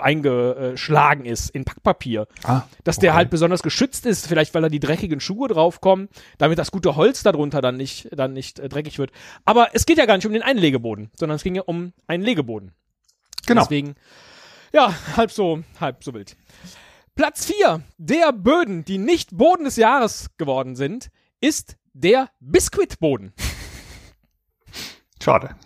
eingeschlagen 0.00 1.24
ist, 1.24 1.50
in 1.50 1.64
Packpapier. 1.64 2.26
Ah, 2.44 2.62
Dass 2.84 2.98
der 2.98 3.10
okay. 3.10 3.16
halt 3.18 3.30
besonders 3.30 3.62
geschützt 3.62 4.06
ist, 4.06 4.26
vielleicht 4.26 4.54
weil 4.54 4.62
da 4.62 4.68
die 4.68 4.80
dreckigen 4.80 5.20
Schuhe 5.20 5.48
draufkommen, 5.48 6.08
damit 6.38 6.58
das 6.58 6.70
gute 6.70 6.96
Holz 6.96 7.22
darunter 7.22 7.60
dann 7.60 7.76
nicht, 7.76 8.08
dann 8.12 8.32
nicht 8.32 8.58
äh, 8.58 8.68
dreckig 8.68 8.98
wird. 8.98 9.10
Aber 9.44 9.70
es 9.72 9.86
geht 9.86 9.98
ja 9.98 10.06
gar 10.06 10.16
nicht 10.16 10.26
um 10.26 10.32
den 10.32 10.42
Einlegeboden, 10.42 11.10
sondern 11.16 11.36
es 11.36 11.42
ging 11.42 11.54
ja 11.54 11.62
um 11.62 11.92
einen 12.06 12.22
Legeboden. 12.22 12.72
Genau. 13.46 13.62
Deswegen, 13.62 13.94
ja, 14.72 14.94
halb 15.16 15.30
so, 15.30 15.62
halb 15.80 16.04
so 16.04 16.14
wild. 16.14 16.36
Platz 17.18 17.46
4 17.46 17.82
der 17.96 18.32
Böden, 18.32 18.84
die 18.84 18.96
nicht 18.96 19.36
Boden 19.36 19.64
des 19.64 19.74
Jahres 19.74 20.30
geworden 20.36 20.76
sind, 20.76 21.10
ist 21.40 21.76
der 21.92 22.30
Biskuitboden. 22.38 23.32
Schade. 25.20 25.56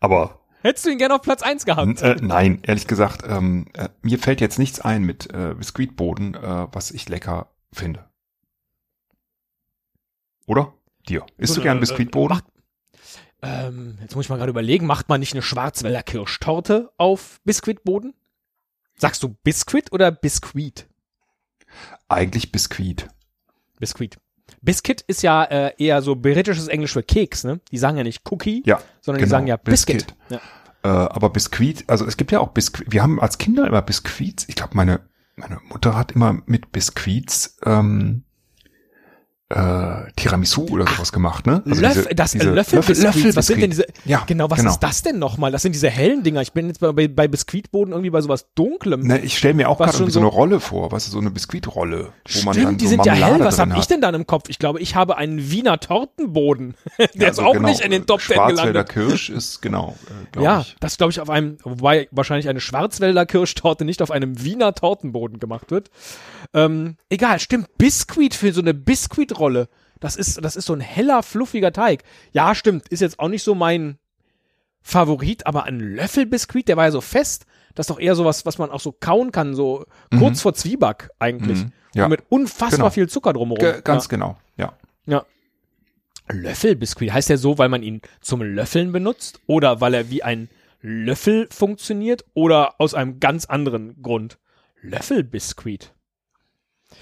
Aber 0.00 0.40
Hättest 0.62 0.84
du 0.84 0.90
ihn 0.90 0.98
gerne 0.98 1.14
auf 1.14 1.22
Platz 1.22 1.42
1 1.42 1.64
gehabt? 1.64 2.02
Äh, 2.02 2.16
nein, 2.20 2.58
ehrlich 2.64 2.88
gesagt, 2.88 3.22
ähm, 3.24 3.66
äh, 3.74 3.88
mir 4.02 4.18
fällt 4.18 4.40
jetzt 4.40 4.58
nichts 4.58 4.80
ein 4.80 5.04
mit 5.04 5.32
äh, 5.32 5.54
Biskuitboden, 5.56 6.34
äh, 6.34 6.66
was 6.72 6.90
ich 6.90 7.08
lecker 7.08 7.52
finde. 7.72 8.10
Oder? 10.46 10.74
Dir. 11.08 11.24
Isst 11.36 11.52
du 11.52 11.60
So, 11.60 11.62
gern 11.62 11.76
äh, 11.76 11.80
Biskuitboden? 11.80 12.42
Ähm, 13.42 13.96
jetzt 14.00 14.16
muss 14.16 14.24
ich 14.24 14.28
mal 14.28 14.38
gerade 14.38 14.50
überlegen, 14.50 14.86
macht 14.86 15.08
man 15.08 15.20
nicht 15.20 15.34
eine 15.34 15.42
Schwarzwälder 15.42 16.02
Kirschtorte 16.02 16.90
auf 16.96 17.40
Biskuitboden? 17.44 18.14
Sagst 18.98 19.22
du 19.22 19.36
Biskuit 19.44 19.92
oder 19.92 20.10
Biskuit? 20.10 20.86
Eigentlich 22.08 22.52
Biskuit. 22.52 23.08
Biskuit. 23.78 24.18
Biscuit 24.60 25.02
ist 25.02 25.22
ja 25.22 25.44
äh, 25.44 25.72
eher 25.78 26.02
so 26.02 26.16
britisches 26.16 26.68
Englisch 26.68 26.92
für 26.92 27.02
Keks, 27.02 27.44
ne? 27.44 27.60
Die 27.70 27.78
sagen 27.78 27.96
ja 27.96 28.02
nicht 28.02 28.22
Cookie, 28.30 28.62
Ja, 28.66 28.80
sondern 29.00 29.20
die 29.20 29.24
genau, 29.24 29.36
sagen 29.36 29.46
ja 29.46 29.56
Biscuit. 29.56 30.06
Biscuit. 30.06 30.16
Ja. 30.30 30.40
Äh, 30.82 30.88
aber 30.88 31.30
Biskuit, 31.30 31.84
also 31.86 32.06
es 32.06 32.16
gibt 32.16 32.32
ja 32.32 32.40
auch 32.40 32.48
Biskuit. 32.48 32.90
Wir 32.90 33.02
haben 33.02 33.20
als 33.20 33.38
Kinder 33.38 33.66
immer 33.66 33.82
Biskuits. 33.82 34.48
Ich 34.48 34.56
glaube, 34.56 34.74
meine, 34.74 35.00
meine 35.36 35.60
Mutter 35.68 35.96
hat 35.96 36.12
immer 36.12 36.42
mit 36.46 36.72
Biskuits 36.72 37.58
ähm, 37.64 38.24
äh, 39.50 40.10
Tiramisu 40.16 40.66
oder 40.68 40.86
sowas 40.86 41.10
gemacht, 41.10 41.46
ne? 41.46 41.62
Also 41.66 41.80
Löff, 41.80 41.92
diese- 41.94 42.08
das 42.14 42.32
diese 42.32 42.50
Löffelbiskuits. 42.50 43.34
Was 43.34 43.46
sind 43.46 43.62
denn 43.62 43.70
Löffelbiskuit. 43.70 44.06
Ja, 44.06 44.22
Genau, 44.26 44.50
was 44.50 44.58
genau. 44.58 44.70
ist 44.72 44.80
das 44.80 45.02
denn 45.02 45.18
nochmal? 45.18 45.50
Das 45.52 45.62
sind 45.62 45.72
diese 45.74 45.88
hellen 45.88 46.22
Dinger. 46.22 46.42
Ich 46.42 46.52
bin 46.52 46.66
jetzt 46.66 46.80
bei, 46.80 47.08
bei, 47.08 47.28
Biskuitboden 47.28 47.92
irgendwie 47.92 48.10
bei 48.10 48.20
sowas 48.20 48.46
Dunklem. 48.54 49.00
Ne, 49.06 49.20
ich 49.20 49.38
stelle 49.38 49.54
mir 49.54 49.70
auch 49.70 49.80
Was 49.80 49.92
gerade 49.92 50.04
so 50.04 50.10
so- 50.10 50.20
eine 50.20 50.28
Rolle 50.28 50.60
vor, 50.60 50.92
weißt 50.92 51.06
du, 51.06 51.12
so 51.12 51.18
eine 51.18 51.30
Biskuitrolle, 51.30 52.12
wo 52.30 52.42
man 52.44 52.52
Stimmt, 52.54 52.66
dann 52.68 52.76
die 52.76 52.84
so 52.84 52.90
sind 52.90 53.06
ja 53.06 53.12
Marmelade 53.12 53.34
hell. 53.36 53.44
Was 53.46 53.58
habe 53.58 53.74
ich 53.78 53.86
denn 53.86 54.02
dann 54.02 54.14
im 54.14 54.26
Kopf? 54.26 54.50
Ich 54.50 54.58
glaube, 54.58 54.80
ich 54.80 54.94
habe 54.94 55.16
einen 55.16 55.50
Wiener 55.50 55.80
Tortenboden. 55.80 56.74
Der 56.98 57.06
Ja, 57.14 57.28
ist 57.30 57.38
also 57.38 57.44
auch 57.44 57.52
genau, 57.54 57.68
nicht 57.68 57.80
in 57.80 57.90
den 57.90 58.04
Top 58.04 58.20
Ten 58.20 58.34
Schwarzwälder 58.36 58.84
gelandet. 58.84 58.88
Kirsch 58.90 59.30
ist 59.30 59.62
genau, 59.62 59.96
äh, 60.36 60.42
Ja, 60.42 60.60
ich. 60.60 60.76
das 60.80 60.98
glaube 60.98 61.10
ich 61.12 61.20
auf 61.20 61.30
einem, 61.30 61.56
wobei 61.64 62.08
wahrscheinlich 62.10 62.50
eine 62.50 62.60
Schwarzwälder 62.60 63.24
Kirschtorte 63.24 63.86
nicht 63.86 64.02
auf 64.02 64.10
einem 64.10 64.42
Wiener 64.44 64.74
Tortenboden 64.74 65.38
gemacht 65.38 65.70
wird. 65.70 65.90
Ähm, 66.52 66.96
egal, 67.08 67.40
stimmt. 67.40 67.68
Biskuit 67.78 68.34
für 68.34 68.52
so 68.52 68.60
eine 68.60 68.74
Biskuitrolle. 69.38 69.68
Das 70.00 70.16
ist, 70.16 70.44
das 70.44 70.56
ist 70.56 70.66
so 70.66 70.74
ein 70.74 70.80
heller, 70.80 71.22
fluffiger 71.22 71.72
Teig. 71.72 72.04
Ja, 72.32 72.54
stimmt. 72.54 72.88
Ist 72.88 73.00
jetzt 73.00 73.18
auch 73.18 73.28
nicht 73.28 73.42
so 73.42 73.54
mein 73.54 73.98
Favorit, 74.80 75.46
aber 75.46 75.64
ein 75.64 75.80
Löffelbiskuit, 75.80 76.68
der 76.68 76.76
war 76.76 76.84
ja 76.84 76.90
so 76.92 77.00
fest. 77.00 77.46
Das 77.74 77.84
ist 77.84 77.90
doch 77.90 78.00
eher 78.00 78.14
sowas, 78.14 78.46
was 78.46 78.58
man 78.58 78.70
auch 78.70 78.80
so 78.80 78.92
kauen 78.92 79.32
kann, 79.32 79.54
so 79.54 79.84
kurz 80.18 80.40
vor 80.40 80.54
Zwieback 80.54 81.10
eigentlich. 81.18 81.64
Mhm. 81.64 81.72
Ja. 81.94 82.04
Und 82.04 82.10
mit 82.10 82.22
unfassbar 82.28 82.78
Genau. 82.78 82.90
viel 82.90 83.08
Zucker 83.08 83.32
drumherum. 83.32 83.60
Ge 83.60 83.80
ganz 83.82 84.04
ja. 84.04 84.08
genau, 84.08 84.38
ja. 84.56 84.72
Ja. 85.06 85.24
Löffelbiskuit. 86.30 87.12
Heißt 87.12 87.28
der 87.30 87.38
so, 87.38 87.58
weil 87.58 87.68
man 87.68 87.82
ihn 87.82 88.02
zum 88.20 88.42
Löffeln 88.42 88.92
benutzt? 88.92 89.40
Oder 89.46 89.80
weil 89.80 89.94
er 89.94 90.10
wie 90.10 90.22
ein 90.22 90.48
Löffel 90.80 91.48
funktioniert? 91.50 92.24
Oder 92.34 92.74
aus 92.78 92.94
einem 92.94 93.18
ganz 93.20 93.46
anderen 93.46 94.00
Grund? 94.02 94.38
Löffelbiskuit. 94.80 95.92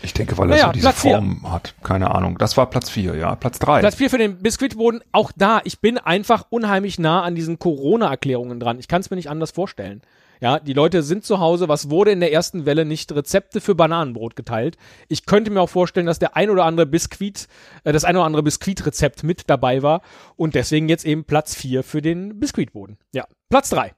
Ich 0.03 0.13
denke, 0.15 0.37
weil 0.37 0.51
er 0.51 0.57
Naja, 0.57 0.67
so 0.67 0.73
diese 0.73 0.85
Platz 0.89 1.01
vier. 1.03 1.17
Form 1.17 1.53
hat. 1.53 1.75
Keine 1.83 2.15
Ahnung. 2.15 2.39
Das 2.39 2.57
war 2.57 2.69
Platz 2.69 2.91
vier, 2.91 3.15
ja. 3.15 3.35
Platz 3.37 3.59
drei. 3.59 3.81
Platz 3.81 3.95
4 3.97 4.11
für 4.11 4.19
den 4.19 4.39
Biskuitboden. 4.39 5.03
Auch 5.13 5.33
da, 5.37 5.61
ich 5.65 5.81
bin 5.81 5.99
einfach 5.99 6.47
unheimlich 6.51 6.99
nah 6.99 7.23
an 7.23 7.35
diesen 7.35 7.59
Corona-Erklärungen 7.59 8.61
dran. 8.61 8.79
Ich 8.79 8.89
kann 8.89 9.01
es 9.01 9.11
mir 9.11 9.17
nicht 9.17 9.31
anders 9.31 9.53
vorstellen. 9.53 10.03
Ja, 10.41 10.59
die 10.59 10.75
Leute 10.75 11.03
sind 11.03 11.25
zu 11.25 11.41
Hause. 11.41 11.69
Was 11.69 11.89
wurde 11.89 12.11
in 12.11 12.21
der 12.21 12.33
ersten 12.33 12.67
Welle 12.67 12.85
nicht 12.85 13.11
Rezepte 13.13 13.61
für 13.61 13.75
Bananenbrot 13.75 14.37
geteilt? 14.37 14.77
Ich 15.09 15.25
könnte 15.25 15.51
mir 15.51 15.63
auch 15.63 15.71
vorstellen, 15.71 16.07
dass 16.07 16.19
der 16.19 16.37
ein 16.37 16.51
oder 16.51 16.65
andere 16.65 16.87
Biskuit, 16.87 17.49
äh, 17.85 17.93
das 17.93 18.05
ein 18.05 18.17
oder 18.17 18.27
andere 18.27 18.43
Biskuitrezept 18.43 19.23
mit 19.23 19.49
dabei 19.49 19.83
war 19.83 20.03
und 20.37 20.55
deswegen 20.55 20.89
jetzt 20.89 21.07
eben 21.07 21.25
Platz 21.25 21.55
4 21.55 21.83
für 21.83 22.03
den 22.03 22.39
Biskuitboden. 22.39 22.99
Ja, 23.13 23.25
Platz 23.49 23.71
3. 23.71 23.95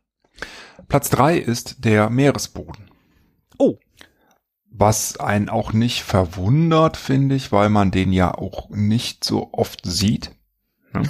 Platz 0.87 1.11
drei 1.11 1.37
ist 1.37 1.85
der 1.85 2.09
Meeresboden. 2.11 2.89
Was 4.81 5.19
einen 5.19 5.49
auch 5.49 5.73
nicht 5.73 6.05
verwundert, 6.05 6.97
finde 6.97 7.35
ich, 7.35 7.51
weil 7.51 7.69
man 7.69 7.91
den 7.91 8.13
ja 8.13 8.33
auch 8.33 8.71
nicht 8.71 9.25
so 9.25 9.53
oft 9.53 9.81
sieht. 9.85 10.31
Ne? 10.93 11.03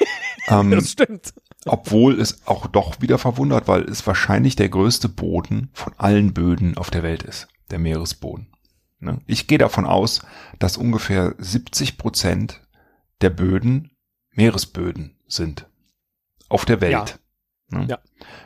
ähm, 0.48 0.70
das 0.70 0.92
stimmt. 0.92 1.34
obwohl 1.64 2.20
es 2.20 2.46
auch 2.46 2.68
doch 2.68 3.00
wieder 3.00 3.18
verwundert, 3.18 3.66
weil 3.66 3.82
es 3.82 4.06
wahrscheinlich 4.06 4.54
der 4.54 4.68
größte 4.68 5.08
Boden 5.08 5.70
von 5.72 5.92
allen 5.96 6.34
Böden 6.34 6.78
auf 6.78 6.90
der 6.90 7.02
Welt 7.02 7.24
ist, 7.24 7.48
der 7.72 7.80
Meeresboden. 7.80 8.46
Ne? 9.00 9.18
Ich 9.26 9.48
gehe 9.48 9.58
davon 9.58 9.86
aus, 9.86 10.22
dass 10.60 10.76
ungefähr 10.76 11.34
70 11.38 11.98
Prozent 11.98 12.62
der 13.22 13.30
Böden 13.30 13.90
Meeresböden 14.30 15.18
sind 15.26 15.68
auf 16.48 16.64
der 16.64 16.80
Welt. 16.80 17.18
Ne? 17.70 17.86
Ja. 17.88 17.98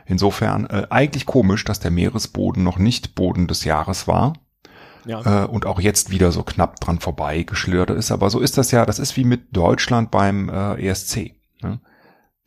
Insofern 0.07 0.65
äh, 0.71 0.87
eigentlich 0.89 1.27
komisch, 1.27 1.65
dass 1.65 1.81
der 1.81 1.91
Meeresboden 1.91 2.65
noch 2.65 2.79
nicht 2.79 3.15
Boden 3.15 3.47
des 3.47 3.65
Jahres 3.65 4.09
war 4.09 4.33
Ja. 5.07 5.45
äh, 5.45 5.47
und 5.47 5.67
auch 5.67 5.81
jetzt 5.81 6.11
wieder 6.11 6.33
so 6.33 6.43
knapp 6.43 6.81
dran 6.81 7.01
vorbei 7.01 7.43
geschlittert 7.43 7.91
ist. 7.91 8.11
Aber 8.11 8.31
so 8.31 8.41
ist 8.41 8.59
das 8.59 8.71
ja, 8.71 8.87
das 8.87 8.99
ist 8.99 9.17
wie 9.17 9.25
mit 9.25 9.57
Deutschland 9.57 10.11
beim 10.11 10.49
äh, 10.49 10.89
ESC. 10.89 11.35
Ne? 11.63 11.81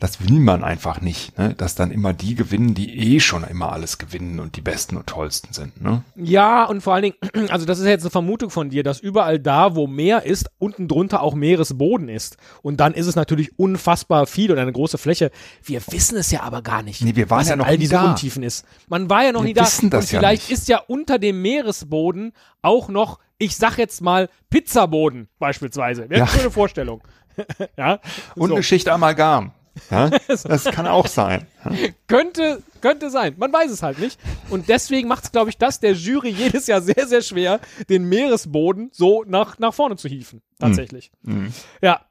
Das 0.03 0.19
will 0.27 0.37
man 0.41 0.65
einfach 0.65 0.99
nicht, 0.99 1.37
ne? 1.37 1.53
dass 1.55 1.75
dann 1.75 1.89
immer 1.89 2.11
die 2.11 2.35
gewinnen, 2.35 2.73
die 2.73 3.15
eh 3.15 3.21
schon 3.21 3.45
immer 3.45 3.71
alles 3.71 3.99
gewinnen 3.99 4.41
und 4.41 4.57
die 4.57 4.61
besten 4.61 4.97
und 4.97 5.07
tollsten 5.07 5.53
sind. 5.53 5.81
Ne? 5.81 6.03
Ja, 6.17 6.65
und 6.65 6.81
vor 6.81 6.93
allen 6.93 7.03
Dingen, 7.03 7.15
also 7.49 7.65
das 7.65 7.79
ist 7.79 7.85
jetzt 7.85 8.01
eine 8.03 8.09
Vermutung 8.11 8.49
von 8.49 8.69
dir, 8.69 8.83
dass 8.83 8.99
überall 8.99 9.39
da, 9.39 9.77
wo 9.77 9.87
Meer 9.87 10.23
ist, 10.25 10.49
unten 10.59 10.89
drunter 10.89 11.21
auch 11.23 11.35
Meeresboden 11.35 12.09
ist. 12.09 12.35
Und 12.61 12.81
dann 12.81 12.93
ist 12.93 13.07
es 13.07 13.15
natürlich 13.15 13.57
unfassbar 13.57 14.27
viel 14.27 14.51
und 14.51 14.57
eine 14.57 14.73
große 14.73 14.97
Fläche. 14.97 15.31
Wir 15.63 15.81
wissen 15.89 16.17
es 16.17 16.31
ja 16.31 16.41
aber 16.41 16.61
gar 16.61 16.83
nicht. 16.83 17.01
Nee, 17.01 17.15
wir 17.15 17.29
waren 17.29 17.39
was 17.39 17.47
ja 17.47 17.55
noch 17.55 17.65
all 17.65 17.75
nie 17.75 17.79
diese 17.79 17.95
da. 17.95 18.09
Untiefen 18.09 18.43
ist. 18.43 18.65
Man 18.89 19.09
war 19.09 19.23
ja 19.23 19.31
noch 19.31 19.43
Wir 19.43 19.47
nie 19.47 19.53
da. 19.53 19.61
wissen 19.63 19.89
das 19.89 20.03
und 20.07 20.11
ja 20.11 20.19
vielleicht 20.19 20.49
nicht. 20.49 20.59
ist 20.59 20.67
ja 20.67 20.79
unter 20.85 21.17
dem 21.17 21.41
Meeresboden 21.41 22.33
auch 22.61 22.89
noch, 22.89 23.19
ich 23.37 23.55
sag 23.55 23.77
jetzt 23.77 24.01
mal, 24.01 24.27
Pizzaboden 24.49 25.29
beispielsweise. 25.39 26.09
Wäre 26.09 26.19
Ja. 26.19 26.25
eine 26.25 26.33
schöne 26.39 26.51
Vorstellung. 26.51 27.01
ja. 27.77 28.01
Und 28.35 28.49
so. 28.49 28.55
eine 28.55 28.63
Schicht 28.63 28.89
Amalgam. 28.89 29.53
Ja? 29.89 30.09
Das 30.27 30.65
kann 30.65 30.87
auch 30.87 31.07
sein. 31.07 31.47
Ja? 31.65 31.71
Könnte, 32.07 32.61
könnte 32.81 33.09
sein. 33.09 33.35
Man 33.37 33.51
weiß 33.51 33.71
es 33.71 33.83
halt 33.83 33.99
nicht. 33.99 34.19
Und 34.49 34.69
deswegen 34.69 35.07
macht 35.07 35.25
es, 35.25 35.31
glaube 35.31 35.49
ich, 35.49 35.57
das 35.57 35.79
der 35.79 35.93
Jury 35.93 36.29
jedes 36.29 36.67
Jahr 36.67 36.81
sehr, 36.81 37.07
sehr 37.07 37.21
schwer, 37.21 37.59
den 37.89 38.05
Meeresboden 38.05 38.89
so 38.91 39.23
nach, 39.25 39.59
nach 39.59 39.73
vorne 39.73 39.95
zu 39.95 40.07
hieven. 40.07 40.41
Tatsächlich. 40.59 41.11
Mhm. 41.21 41.53
Ja. 41.81 42.05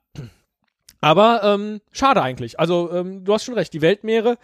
Aber 1.00 1.42
ähm, 1.42 1.80
schade 1.90 2.22
eigentlich. 2.22 2.60
Also, 2.60 2.92
ähm, 2.92 3.24
du 3.24 3.34
hast 3.34 3.44
schon 3.44 3.54
recht, 3.54 3.72
die 3.72 3.82
Weltmeere, 3.82 4.38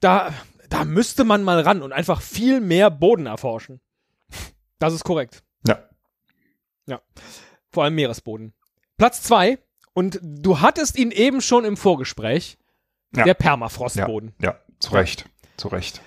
da, 0.00 0.32
da 0.68 0.84
müsste 0.84 1.24
man 1.24 1.42
mal 1.42 1.60
ran 1.60 1.82
und 1.82 1.92
einfach 1.92 2.20
viel 2.20 2.60
mehr 2.60 2.90
Boden 2.90 3.26
erforschen. 3.26 3.80
Das 4.78 4.92
ist 4.92 5.04
korrekt. 5.04 5.42
Ja. 6.86 7.00
Vor 7.70 7.84
allem 7.84 7.94
Meeresboden. 7.94 8.52
Platz 8.98 9.22
zwei 9.22 9.58
und 9.94 10.18
du 10.22 10.60
hattest 10.60 10.98
ihn 10.98 11.10
eben 11.10 11.40
schon 11.40 11.64
im 11.64 11.76
Vorgespräch, 11.76 12.56
Ja. 13.14 13.24
der 13.24 13.26
Ja. 13.28 13.34
Permafrostboden. 13.34 14.32
ja, 14.40 14.56
zu 14.80 14.92
Recht. 14.92 15.26
Zu 15.56 15.68
Recht. 15.68 16.00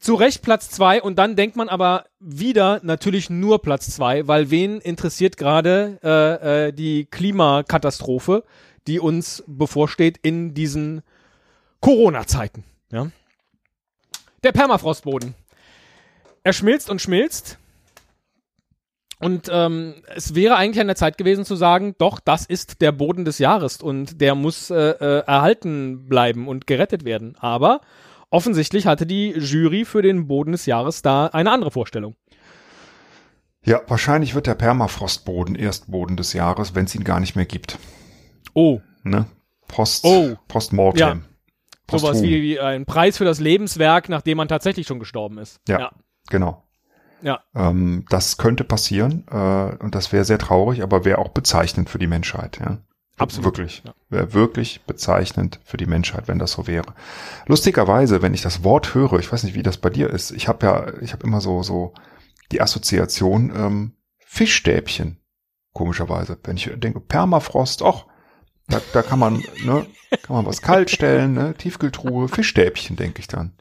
Zu 0.00 0.14
Recht 0.14 0.40
Platz 0.42 0.70
zwei 0.70 1.02
und 1.02 1.16
dann 1.18 1.36
denkt 1.36 1.56
man 1.56 1.68
aber 1.68 2.06
wieder 2.20 2.80
natürlich 2.82 3.28
nur 3.28 3.60
Platz 3.60 3.90
zwei, 3.94 4.26
weil 4.26 4.50
wen 4.50 4.80
interessiert 4.80 5.36
gerade 5.36 5.98
äh, 6.02 6.68
äh, 6.68 6.72
die 6.72 7.04
Klimakatastrophe, 7.04 8.44
die 8.86 8.98
uns 8.98 9.44
bevorsteht 9.46 10.18
in 10.22 10.54
diesen 10.54 11.02
Corona-Zeiten. 11.80 12.64
Ja? 12.90 13.10
Der 14.42 14.52
Permafrostboden. 14.52 15.34
Er 16.44 16.54
schmilzt 16.54 16.88
und 16.88 17.02
schmilzt. 17.02 17.58
Und 19.20 19.48
ähm, 19.52 19.94
es 20.14 20.34
wäre 20.34 20.56
eigentlich 20.56 20.80
an 20.80 20.86
der 20.86 20.96
Zeit 20.96 21.18
gewesen 21.18 21.44
zu 21.44 21.54
sagen, 21.54 21.94
doch, 21.98 22.20
das 22.20 22.46
ist 22.46 22.80
der 22.80 22.90
Boden 22.90 23.24
des 23.26 23.38
Jahres 23.38 23.82
und 23.82 24.20
der 24.20 24.34
muss 24.34 24.70
äh, 24.70 24.76
äh, 24.76 25.24
erhalten 25.26 26.08
bleiben 26.08 26.48
und 26.48 26.66
gerettet 26.66 27.04
werden. 27.04 27.36
Aber 27.38 27.82
offensichtlich 28.30 28.86
hatte 28.86 29.06
die 29.06 29.30
Jury 29.32 29.84
für 29.84 30.00
den 30.00 30.26
Boden 30.26 30.52
des 30.52 30.64
Jahres 30.64 31.02
da 31.02 31.26
eine 31.26 31.52
andere 31.52 31.70
Vorstellung. 31.70 32.16
Ja, 33.62 33.82
wahrscheinlich 33.88 34.34
wird 34.34 34.46
der 34.46 34.54
Permafrostboden 34.54 35.54
erst 35.54 35.90
Boden 35.90 36.16
des 36.16 36.32
Jahres, 36.32 36.74
wenn 36.74 36.86
es 36.86 36.94
ihn 36.94 37.04
gar 37.04 37.20
nicht 37.20 37.36
mehr 37.36 37.44
gibt. 37.44 37.78
Oh, 38.54 38.80
Ne? 39.02 39.26
Post, 39.68 40.04
Oh. 40.04 40.36
Postmortem. 40.48 41.00
Ja. 41.00 41.98
sowas 41.98 42.22
wie, 42.22 42.42
wie 42.42 42.60
ein 42.60 42.86
Preis 42.86 43.16
für 43.16 43.24
das 43.24 43.40
Lebenswerk, 43.40 44.08
nachdem 44.08 44.36
man 44.38 44.48
tatsächlich 44.48 44.86
schon 44.86 44.98
gestorben 44.98 45.38
ist. 45.38 45.60
Ja. 45.68 45.78
ja. 45.78 45.90
Genau. 46.28 46.64
Ja. 47.22 47.40
Ähm, 47.54 48.04
das 48.08 48.36
könnte 48.36 48.64
passieren 48.64 49.26
äh, 49.30 49.76
und 49.82 49.94
das 49.94 50.12
wäre 50.12 50.24
sehr 50.24 50.38
traurig, 50.38 50.82
aber 50.82 51.04
wäre 51.04 51.18
auch 51.18 51.30
bezeichnend 51.30 51.90
für 51.90 51.98
die 51.98 52.06
Menschheit. 52.06 52.58
Ja. 52.58 52.78
Absolut. 53.20 53.58
Wirklich. 53.58 53.82
Ja. 53.84 53.94
Wäre 54.08 54.32
wirklich 54.32 54.82
bezeichnend 54.86 55.60
für 55.64 55.76
die 55.76 55.86
Menschheit, 55.86 56.26
wenn 56.26 56.38
das 56.38 56.52
so 56.52 56.66
wäre. 56.66 56.94
Lustigerweise, 57.46 58.22
wenn 58.22 58.32
ich 58.32 58.40
das 58.40 58.64
Wort 58.64 58.94
höre, 58.94 59.18
ich 59.18 59.30
weiß 59.30 59.44
nicht, 59.44 59.54
wie 59.54 59.62
das 59.62 59.76
bei 59.76 59.90
dir 59.90 60.08
ist, 60.08 60.30
ich 60.30 60.48
habe 60.48 60.66
ja, 60.66 61.00
ich 61.00 61.12
habe 61.12 61.26
immer 61.26 61.40
so, 61.42 61.62
so 61.62 61.92
die 62.50 62.62
Assoziation 62.62 63.52
ähm, 63.54 63.92
Fischstäbchen, 64.18 65.18
komischerweise. 65.72 66.38
Wenn 66.44 66.56
ich 66.56 66.70
denke, 66.76 67.00
Permafrost, 67.00 67.82
ach, 67.82 68.06
da, 68.68 68.80
da 68.92 69.02
kann 69.02 69.18
man, 69.18 69.44
ne, 69.64 69.86
kann 70.22 70.36
man 70.36 70.46
was 70.46 70.62
kalt 70.62 70.90
stellen, 70.90 71.34
ne, 71.34 71.54
Tiefkühltruhe, 71.54 72.28
Fischstäbchen, 72.28 72.96
denke 72.96 73.20
ich 73.20 73.28
dann. 73.28 73.52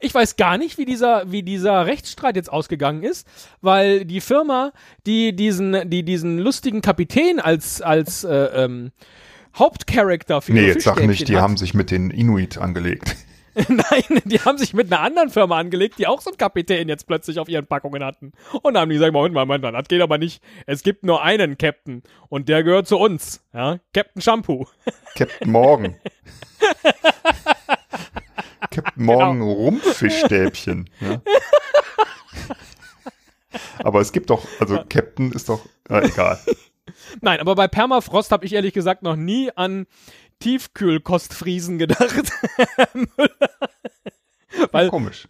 Ich 0.00 0.14
weiß 0.14 0.36
gar 0.36 0.58
nicht, 0.58 0.78
wie 0.78 0.84
dieser, 0.84 1.30
wie 1.30 1.42
dieser 1.42 1.86
Rechtsstreit 1.86 2.36
jetzt 2.36 2.52
ausgegangen 2.52 3.02
ist, 3.02 3.26
weil 3.60 4.04
die 4.04 4.20
Firma, 4.20 4.72
die 5.06 5.34
diesen, 5.34 5.90
die 5.90 6.04
diesen 6.04 6.38
lustigen 6.38 6.82
Kapitän 6.82 7.40
als, 7.40 7.82
als 7.82 8.24
äh, 8.24 8.34
ähm, 8.64 8.92
Hauptcharakter 9.56 10.40
für 10.40 10.52
Nee, 10.52 10.66
jetzt 10.66 10.84
sag 10.84 11.04
nicht, 11.04 11.28
die 11.28 11.36
hat. 11.36 11.42
haben 11.42 11.56
sich 11.56 11.74
mit 11.74 11.90
den 11.90 12.10
Inuit 12.10 12.58
angelegt. 12.58 13.16
Nein, 13.68 14.20
die 14.24 14.38
haben 14.40 14.56
sich 14.56 14.72
mit 14.72 14.92
einer 14.92 15.02
anderen 15.02 15.30
Firma 15.30 15.58
angelegt, 15.58 15.98
die 15.98 16.06
auch 16.06 16.20
so 16.20 16.30
einen 16.30 16.36
Kapitän 16.36 16.88
jetzt 16.88 17.08
plötzlich 17.08 17.40
auf 17.40 17.48
ihren 17.48 17.66
Packungen 17.66 18.04
hatten. 18.04 18.32
Und 18.62 18.74
dann 18.74 18.82
haben 18.82 18.88
die 18.90 18.96
gesagt, 18.96 19.12
Moment 19.12 19.34
mal, 19.34 19.46
Moment 19.46 19.62
mal, 19.62 19.72
das 19.72 19.88
geht 19.88 20.00
aber 20.00 20.16
nicht. 20.16 20.42
Es 20.66 20.84
gibt 20.84 21.04
nur 21.04 21.22
einen 21.22 21.58
Captain 21.58 22.02
und 22.28 22.48
der 22.48 22.62
gehört 22.62 22.86
zu 22.86 22.98
uns. 22.98 23.42
Ja, 23.52 23.78
Captain 23.92 24.22
Shampoo. 24.22 24.66
Captain 25.16 25.50
Morgan. 25.50 25.96
Captain 28.82 29.04
Morgan 29.04 29.38
Genau. 29.40 29.52
Rumpffischstäbchen. 29.52 30.90
Ja. 31.00 31.20
Aber 33.82 34.00
es 34.00 34.12
gibt 34.12 34.28
doch, 34.30 34.46
also 34.60 34.78
Captain 34.88 35.32
ist 35.32 35.48
doch, 35.48 35.64
äh, 35.88 36.06
egal. 36.06 36.38
Nein, 37.22 37.40
aber 37.40 37.54
bei 37.54 37.66
Permafrost 37.66 38.30
habe 38.30 38.44
ich 38.44 38.52
ehrlich 38.52 38.74
gesagt 38.74 39.02
noch 39.02 39.16
nie 39.16 39.50
an 39.56 39.86
Tiefkühlkostfriesen 40.40 41.78
gedacht. 41.78 42.30
Weil 44.72 44.88
Komisch. 44.90 45.26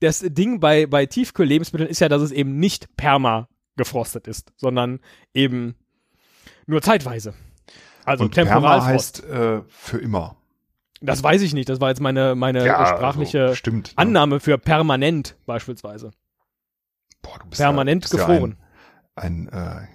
das 0.00 0.20
Ding 0.26 0.60
bei, 0.60 0.86
bei 0.86 1.06
Tiefkühl-Lebensmitteln 1.06 1.88
ist 1.90 2.00
ja, 2.00 2.08
dass 2.08 2.22
es 2.22 2.30
eben 2.30 2.58
nicht 2.58 2.96
perma 2.96 3.48
gefrostet 3.76 4.28
ist, 4.28 4.52
sondern 4.56 5.00
eben 5.34 5.74
nur 6.66 6.82
zeitweise. 6.82 7.34
Also 8.04 8.24
Und 8.24 8.34
Perma 8.34 8.52
Temporalfrost. 8.52 9.22
heißt 9.22 9.24
äh, 9.30 9.60
für 9.68 9.98
immer. 9.98 10.36
Das 11.00 11.22
weiß 11.22 11.40
ich 11.42 11.54
nicht. 11.54 11.68
Das 11.68 11.80
war 11.80 11.88
jetzt 11.88 12.00
meine, 12.00 12.34
meine 12.34 12.60
sprachliche 12.60 13.42
also, 13.42 13.54
stimmt. 13.54 13.88
ne? 13.88 13.92
Annahme 13.96 14.40
für 14.40 14.58
permanent 14.58 15.36
beispielsweise. 15.46 16.10
Boah, 17.22 17.38
du 17.38 17.46
bist 17.46 17.60
Permanent 17.60 18.04
ja, 18.04 18.08
bist 18.10 18.12
gefroren. 18.12 18.56
Ja 18.58 18.66
ein 19.16 19.48
ein 19.48 19.88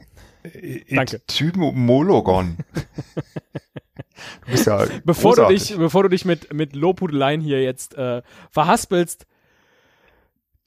äh. 0.98 1.16
Etymologon. 1.16 2.58
du 2.74 4.52
bist 4.52 4.68
ja 4.68 4.86
Bevor 5.04 5.36
du 5.36 5.42
großartig. 5.42 5.68
dich, 5.68 5.78
bevor 5.78 6.04
du 6.04 6.10
dich 6.10 6.26
mit, 6.26 6.54
mit 6.54 6.76
Lobhudeleien 6.76 7.42
hier 7.42 7.64
jetzt 7.64 7.96
äh, 7.96 8.22
verhaspelst, 8.52 9.26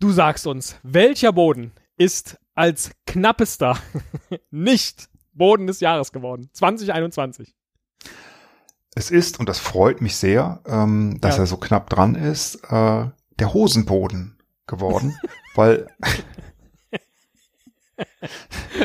du 0.01 0.11
sagst 0.11 0.47
uns, 0.47 0.77
welcher 0.83 1.33
Boden 1.33 1.73
ist 1.97 2.39
als 2.55 2.91
knappester 3.07 3.79
nicht 4.51 5.09
Boden 5.33 5.67
des 5.67 5.81
Jahres 5.81 6.13
geworden? 6.13 6.51
2021. 6.53 7.55
Es 8.99 9.13
ist, 9.13 9.39
und 9.39 9.49
das 9.49 9.61
freut 9.61 10.01
mich 10.01 10.17
sehr, 10.17 10.61
ähm, 10.67 11.19
dass 11.21 11.37
Ja. 11.37 11.45
er 11.45 11.47
so 11.47 11.57
knapp 11.57 11.89
dran 11.89 12.17
ist, 12.17 12.57
äh, 12.69 13.05
der 13.39 13.55
Hosenboden 13.55 14.37
geworden, 14.67 15.17
weil 15.55 15.87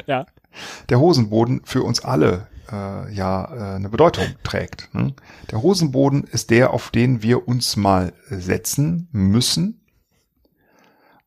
Ja. 0.05 0.25
der 0.89 0.99
Hosenboden 0.99 1.61
für 1.65 1.81
uns 1.81 2.03
alle 2.03 2.47
äh, 2.71 3.11
ja 3.13 3.73
äh, 3.73 3.75
eine 3.77 3.89
Bedeutung 3.89 4.25
trägt. 4.43 4.93
Ne? 4.93 5.13
Der 5.51 5.63
Hosenboden 5.63 6.25
ist 6.25 6.51
der, 6.51 6.73
auf 6.73 6.91
den 6.91 7.23
wir 7.23 7.47
uns 7.47 7.75
mal 7.75 8.13
setzen 8.29 9.07
müssen, 9.11 9.81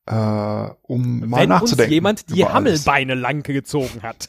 äh, 0.07 0.14
um 0.14 1.29
mal 1.29 1.40
Wenn 1.42 1.51
uns 1.53 1.62
nachzudenken. 1.62 1.92
jemand 1.92 2.31
die 2.31 2.40
über 2.42 2.55
alles. 2.55 2.87
Hammelbeine 2.87 3.14
lang 3.14 3.42
gezogen 3.42 4.03
hat. 4.03 4.29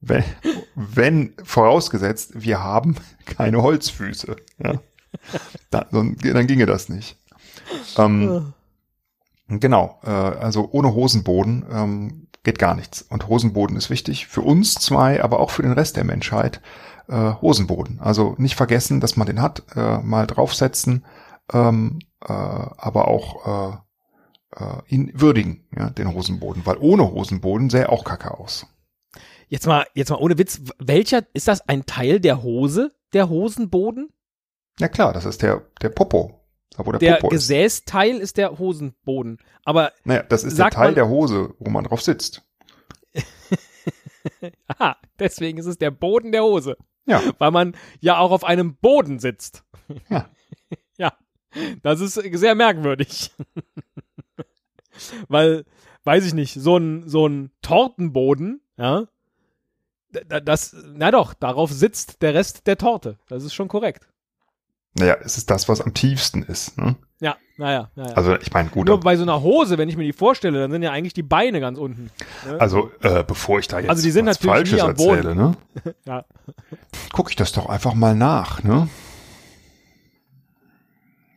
Wenn, 0.00 0.24
wenn 0.74 1.34
vorausgesetzt, 1.44 2.32
wir 2.34 2.62
haben 2.62 2.96
keine 3.26 3.62
Holzfüße. 3.62 4.36
Ja? 4.58 4.80
Dann, 5.70 6.16
dann, 6.22 6.46
ginge 6.46 6.66
das 6.66 6.88
nicht. 6.88 7.18
Ähm, 7.98 8.54
genau, 9.48 10.00
äh, 10.04 10.10
also 10.10 10.68
ohne 10.72 10.94
Hosenboden 10.94 11.64
ähm, 11.70 12.26
geht 12.42 12.58
gar 12.58 12.74
nichts. 12.74 13.02
Und 13.02 13.28
Hosenboden 13.28 13.76
ist 13.76 13.90
wichtig 13.90 14.26
für 14.26 14.40
uns 14.40 14.74
zwei, 14.74 15.22
aber 15.22 15.40
auch 15.40 15.50
für 15.50 15.62
den 15.62 15.72
Rest 15.72 15.96
der 15.96 16.04
Menschheit. 16.04 16.60
Äh, 17.08 17.34
Hosenboden. 17.40 17.98
Also 18.00 18.36
nicht 18.38 18.54
vergessen, 18.54 19.00
dass 19.00 19.16
man 19.16 19.26
den 19.26 19.42
hat, 19.42 19.64
äh, 19.74 19.98
mal 19.98 20.28
draufsetzen, 20.28 21.04
ähm, 21.52 21.98
äh, 22.22 22.32
aber 22.32 23.08
auch 23.08 23.72
äh, 23.72 24.62
äh, 24.62 24.82
ihn 24.86 25.10
würdigen, 25.14 25.66
ja, 25.76 25.90
den 25.90 26.14
Hosenboden. 26.14 26.64
Weil 26.66 26.76
ohne 26.78 27.10
Hosenboden 27.10 27.68
sähe 27.68 27.88
auch 27.88 28.04
kacke 28.04 28.38
aus. 28.38 28.66
Jetzt 29.50 29.66
mal, 29.66 29.84
jetzt 29.94 30.10
mal 30.10 30.16
ohne 30.16 30.38
Witz, 30.38 30.60
welcher, 30.78 31.26
ist 31.34 31.48
das 31.48 31.68
ein 31.68 31.84
Teil 31.84 32.20
der 32.20 32.44
Hose, 32.44 32.92
der 33.12 33.28
Hosenboden? 33.28 34.08
Ja 34.78 34.86
klar, 34.88 35.12
das 35.12 35.24
ist 35.24 35.42
der, 35.42 35.66
der 35.82 35.88
Popo. 35.88 36.36
Wo 36.76 36.92
der, 36.92 37.00
Der 37.00 37.14
Popo 37.14 37.34
ist. 37.34 37.48
Gesäßteil 37.48 38.18
ist 38.18 38.36
der 38.36 38.58
Hosenboden. 38.60 39.38
Aber, 39.64 39.92
Naja, 40.04 40.22
das 40.22 40.44
ist 40.44 40.56
der 40.56 40.70
Teil 40.70 40.86
man- 40.86 40.94
der 40.94 41.08
Hose, 41.08 41.52
wo 41.58 41.68
man 41.68 41.82
drauf 41.82 42.00
sitzt. 42.00 42.42
aha, 44.68 44.96
deswegen 45.18 45.58
ist 45.58 45.66
es 45.66 45.78
der 45.78 45.90
Boden 45.90 46.30
der 46.30 46.44
Hose. 46.44 46.76
Ja. 47.06 47.20
Weil 47.38 47.50
man 47.50 47.76
ja 47.98 48.18
auch 48.18 48.30
auf 48.30 48.44
einem 48.44 48.76
Boden 48.76 49.18
sitzt. 49.18 49.64
Ja. 50.08 50.30
ja, 50.96 51.12
das 51.82 52.00
ist 52.00 52.14
sehr 52.14 52.54
merkwürdig. 52.54 53.32
Weil, 55.28 55.64
weiß 56.04 56.24
ich 56.24 56.34
nicht, 56.34 56.54
so 56.54 56.76
ein, 56.76 57.08
so 57.08 57.26
ein 57.26 57.50
Tortenboden, 57.62 58.60
ja, 58.76 59.08
das, 60.44 60.74
na 60.94 61.10
doch, 61.10 61.34
darauf 61.34 61.70
sitzt 61.70 62.22
der 62.22 62.34
Rest 62.34 62.66
der 62.66 62.76
Torte. 62.78 63.18
Das 63.28 63.44
ist 63.44 63.54
schon 63.54 63.68
korrekt. 63.68 64.06
Naja, 64.98 65.16
es 65.22 65.36
ist 65.38 65.50
das, 65.50 65.68
was 65.68 65.80
am 65.80 65.94
tiefsten 65.94 66.42
ist. 66.42 66.76
Ne? 66.76 66.96
Ja, 67.20 67.36
naja, 67.56 67.90
naja. 67.94 68.14
Also 68.14 68.36
ich 68.36 68.52
meine, 68.52 68.70
gut, 68.70 68.88
Nur 68.88 68.98
bei 68.98 69.16
so 69.16 69.22
einer 69.22 69.40
Hose, 69.40 69.78
wenn 69.78 69.88
ich 69.88 69.96
mir 69.96 70.02
die 70.04 70.12
vorstelle, 70.12 70.58
dann 70.58 70.72
sind 70.72 70.82
ja 70.82 70.90
eigentlich 70.90 71.12
die 71.14 71.22
Beine 71.22 71.60
ganz 71.60 71.78
unten. 71.78 72.10
Ne? 72.44 72.60
also 72.60 72.90
äh, 73.02 73.22
bevor 73.22 73.60
ich 73.60 73.68
da 73.68 73.78
jetzt 73.78 73.88
Also 73.90 74.02
die 74.02 74.10
sind 74.10 74.26
was 74.26 74.42
natürlich 74.42 74.70
Falsches 74.70 74.72
nie 74.72 74.80
am 74.80 74.94
Boden. 74.94 75.16
erzähle, 75.16 75.34
ne? 75.36 75.56
Ja. 76.06 76.24
gucke 77.12 77.30
ich 77.30 77.36
das 77.36 77.52
doch 77.52 77.66
einfach 77.66 77.94
mal 77.94 78.16
nach. 78.16 78.64
Ne? 78.64 78.88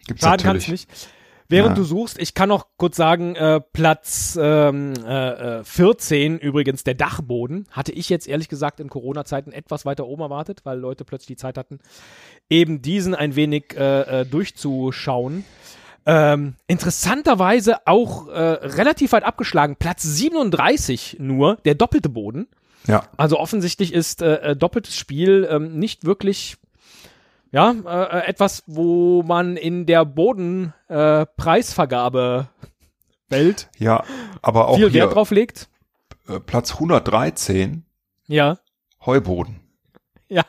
Gibt's 0.07 0.23
Schaden 0.23 0.45
natürlich. 0.47 0.63
es 0.63 0.69
nicht. 0.69 1.09
Während 1.53 1.77
Ja. 1.77 1.83
du 1.83 1.83
suchst, 1.83 2.17
ich 2.19 2.33
kann 2.33 2.49
noch 2.49 2.65
kurz 2.77 2.95
sagen, 2.95 3.35
äh, 3.35 3.61
Platz 3.61 4.37
ähm, 4.41 4.93
äh, 5.05 5.59
äh, 5.59 5.63
14 5.63 6.39
übrigens, 6.39 6.83
der 6.83 6.95
Dachboden, 6.95 7.67
hatte 7.69 7.91
ich 7.91 8.09
jetzt 8.09 8.27
ehrlich 8.27 8.49
gesagt 8.49 8.79
in 8.79 8.89
Corona-Zeiten 8.89 9.51
etwas 9.51 9.85
weiter 9.85 10.07
oben 10.07 10.23
erwartet, 10.23 10.61
weil 10.63 10.79
Leute 10.79 11.05
plötzlich 11.05 11.27
die 11.27 11.35
Zeit 11.35 11.57
hatten, 11.57 11.77
eben 12.49 12.81
diesen 12.81 13.13
ein 13.13 13.35
wenig 13.35 13.75
äh, 13.77 14.21
äh, 14.21 14.25
durchzuschauen. 14.25 15.45
Ähm, 16.05 16.55
interessanterweise 16.67 17.85
auch 17.87 18.27
äh, 18.27 18.39
relativ 18.39 19.11
weit 19.13 19.23
abgeschlagen, 19.23 19.75
Platz 19.77 20.01
37 20.03 21.17
nur, 21.19 21.57
der 21.65 21.75
doppelte 21.75 22.09
Boden. 22.09 22.47
Ja, 22.87 23.07
Also 23.15 23.39
offensichtlich 23.39 23.93
ist 23.93 24.21
äh, 24.21 24.35
äh, 24.51 24.55
doppeltes 24.57 24.97
Spiel 24.97 25.47
ähm, 25.49 25.79
nicht 25.79 26.03
wirklich 26.03 26.57
ja 27.53 27.71
äh, 27.71 28.19
äh, 28.19 28.27
etwas, 28.27 28.63
wo 28.67 29.23
man 29.23 29.55
in 29.55 29.85
der 29.85 30.03
Bodenpreisvergabe 30.05 32.47
äh, 32.61 32.65
Welt 33.31 33.69
ja, 33.77 34.03
aber 34.41 34.67
auch 34.67 34.75
viel 34.75 34.89
hier 34.89 35.01
Wert 35.03 35.15
drauf 35.15 35.31
legt. 35.31 35.69
äh, 36.27 36.39
Platz 36.39 36.73
113 36.73 37.85
Ja, 38.27 38.57
Heuboden. 39.05 39.59
ja, 40.27 40.43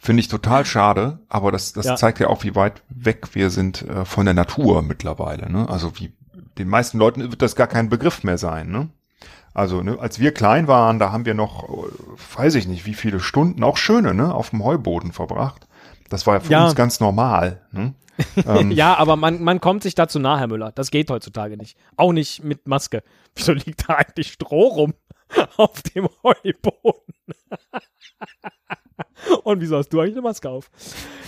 Finde 0.00 0.20
ich 0.20 0.28
total 0.28 0.64
schade, 0.66 1.18
aber 1.28 1.50
das, 1.52 1.72
das 1.72 1.86
Ja. 1.86 1.96
zeigt 1.96 2.20
ja 2.20 2.28
auch, 2.28 2.42
wie 2.44 2.54
weit 2.54 2.82
weg 2.88 3.34
wir 3.34 3.50
sind 3.50 3.82
äh, 3.82 4.04
von 4.04 4.24
der 4.24 4.34
Natur 4.34 4.82
mittlerweile. 4.82 5.50
Ne? 5.50 5.68
Also 5.68 5.98
wie 5.98 6.12
den 6.58 6.68
meisten 6.68 6.98
Leuten 6.98 7.20
wird 7.30 7.42
das 7.42 7.56
gar 7.56 7.66
kein 7.66 7.88
Begriff 7.88 8.22
mehr 8.24 8.38
sein. 8.38 8.70
Ne? 8.70 8.88
Also 9.54 9.82
ne, 9.82 9.98
als 10.00 10.18
wir 10.18 10.32
klein 10.32 10.66
waren, 10.68 10.98
da 10.98 11.12
haben 11.12 11.24
wir 11.26 11.34
noch, 11.34 11.68
äh, 11.68 12.36
weiß 12.36 12.54
ich 12.56 12.66
nicht, 12.66 12.86
wie 12.86 12.94
viele 12.94 13.20
Stunden, 13.20 13.62
auch 13.62 13.76
schöne, 13.76 14.14
ne, 14.14 14.34
auf 14.34 14.50
dem 14.50 14.64
Heuboden 14.64 15.12
verbracht. 15.12 15.66
Das 16.14 16.28
war 16.28 16.34
ja 16.34 16.40
für 16.40 16.52
Ja. 16.52 16.64
uns 16.66 16.76
ganz 16.76 17.00
normal. 17.00 17.66
Ne? 17.72 17.92
ähm, 18.46 18.70
ja, 18.70 18.94
aber 18.94 19.16
man, 19.16 19.42
man 19.42 19.60
kommt 19.60 19.82
sich 19.82 19.96
dazu 19.96 20.20
nah, 20.20 20.38
Herr 20.38 20.46
Müller. 20.46 20.70
Das 20.70 20.92
geht 20.92 21.10
heutzutage 21.10 21.56
nicht. 21.56 21.76
Auch 21.96 22.12
nicht 22.12 22.44
mit 22.44 22.68
Maske. 22.68 23.02
Wieso 23.34 23.52
liegt 23.52 23.88
da 23.88 23.94
eigentlich 23.94 24.30
Stroh 24.30 24.68
rum 24.68 24.94
auf 25.56 25.82
dem 25.82 26.08
Heuboden? 26.22 27.14
Und 29.42 29.60
wieso 29.60 29.76
hast 29.76 29.88
du 29.88 29.98
eigentlich 29.98 30.14
eine 30.14 30.22
Maske 30.22 30.48
auf? 30.48 30.70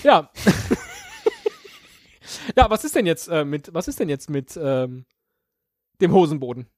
Ja. 0.05 0.31
ja, 2.57 2.71
was 2.71 2.85
ist 2.85 2.95
denn 2.95 3.07
jetzt 3.07 3.27
äh, 3.27 3.45
mit, 3.45 3.75
was 3.75 3.89
ist 3.89 3.99
denn 3.99 4.09
jetzt 4.09 4.31
mit 4.31 4.57
ähm, 4.57 5.05
dem 6.01 6.13
Hosenboden? 6.13 6.69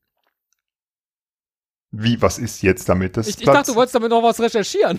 Wie, 1.91 2.23
was 2.23 2.39
ist 2.39 2.63
jetzt 2.63 2.89
damit? 2.89 3.19
Das 3.19 3.29
Ich, 3.29 3.39
ich 3.39 3.45
dachte, 3.45 3.73
du 3.73 3.77
wolltest 3.77 3.97
damit 3.97 4.09
noch 4.09 4.23
was 4.23 4.41
recherchieren. 4.41 4.99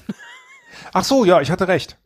Ach 0.93 1.03
so, 1.03 1.25
ja, 1.25 1.41
ich 1.41 1.49
hatte 1.49 1.67
recht. 1.67 1.97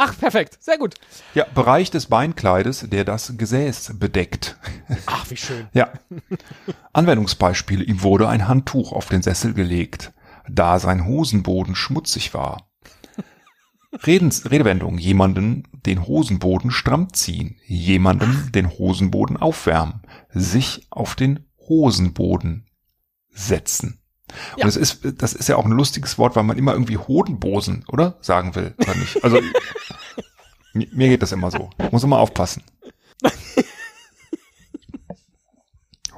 Ach, 0.00 0.16
perfekt. 0.16 0.58
Sehr 0.60 0.78
gut. 0.78 0.94
Ja, 1.34 1.44
Bereich 1.56 1.90
des 1.90 2.06
Beinkleides, 2.06 2.86
der 2.88 3.04
das 3.04 3.36
Gesäß 3.36 3.94
bedeckt. 3.98 4.56
Ach, 5.06 5.28
wie 5.28 5.36
schön. 5.36 5.66
Ja. 5.72 5.92
Anwendungsbeispiel. 6.92 7.82
Ihm 7.82 8.02
wurde 8.02 8.28
ein 8.28 8.46
Handtuch 8.46 8.92
auf 8.92 9.08
den 9.08 9.22
Sessel 9.22 9.54
gelegt, 9.54 10.12
da 10.48 10.78
sein 10.78 11.04
Hosenboden 11.04 11.74
schmutzig 11.74 12.32
war. 12.32 12.70
Redens, 14.06 14.48
Redewendung. 14.48 14.98
Jemanden 14.98 15.64
den 15.72 16.06
Hosenboden 16.06 16.70
stramm 16.70 17.12
ziehen. 17.12 17.56
Jemanden 17.66 18.52
den 18.52 18.70
Hosenboden 18.70 19.36
aufwärmen. 19.36 20.02
Sich 20.30 20.86
auf 20.90 21.16
den 21.16 21.48
Hosenboden 21.58 22.70
setzen. 23.30 24.00
Ja. 24.56 24.64
Und 24.64 24.68
es 24.68 24.76
ist, 24.76 25.00
das 25.22 25.32
ist 25.32 25.48
ja 25.48 25.56
auch 25.56 25.64
ein 25.64 25.72
lustiges 25.72 26.18
Wort, 26.18 26.36
weil 26.36 26.42
man 26.42 26.58
immer 26.58 26.72
irgendwie 26.72 26.98
Hodenbosen, 26.98 27.84
oder? 27.88 28.18
Sagen 28.20 28.54
will, 28.54 28.74
oder 28.78 28.94
nicht? 28.94 29.24
Also, 29.24 29.40
mir 30.92 31.08
geht 31.08 31.22
das 31.22 31.32
immer 31.32 31.50
so. 31.50 31.70
Ich 31.78 31.92
muss 31.92 32.04
immer 32.04 32.18
aufpassen. 32.18 32.62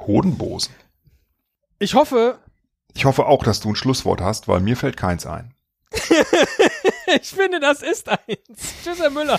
Hodenbosen. 0.06 0.74
Ich 1.78 1.94
hoffe, 1.94 2.38
Ich 2.94 3.04
hoffe 3.04 3.26
auch, 3.26 3.44
dass 3.44 3.60
du 3.60 3.70
ein 3.70 3.76
Schlusswort 3.76 4.20
hast, 4.20 4.48
weil 4.48 4.60
mir 4.60 4.76
fällt 4.76 4.96
keins 4.96 5.26
ein. 5.26 5.54
ich 7.20 7.28
finde, 7.28 7.60
das 7.60 7.82
ist 7.82 8.08
eins. 8.08 8.74
Tschüss, 8.84 8.98
Herr 8.98 9.10
Müller. 9.10 9.38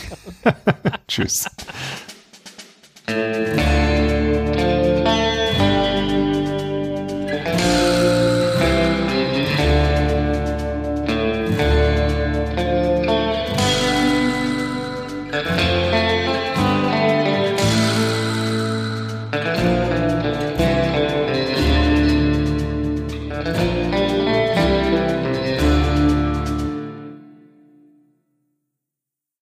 Tschüss. 1.08 1.50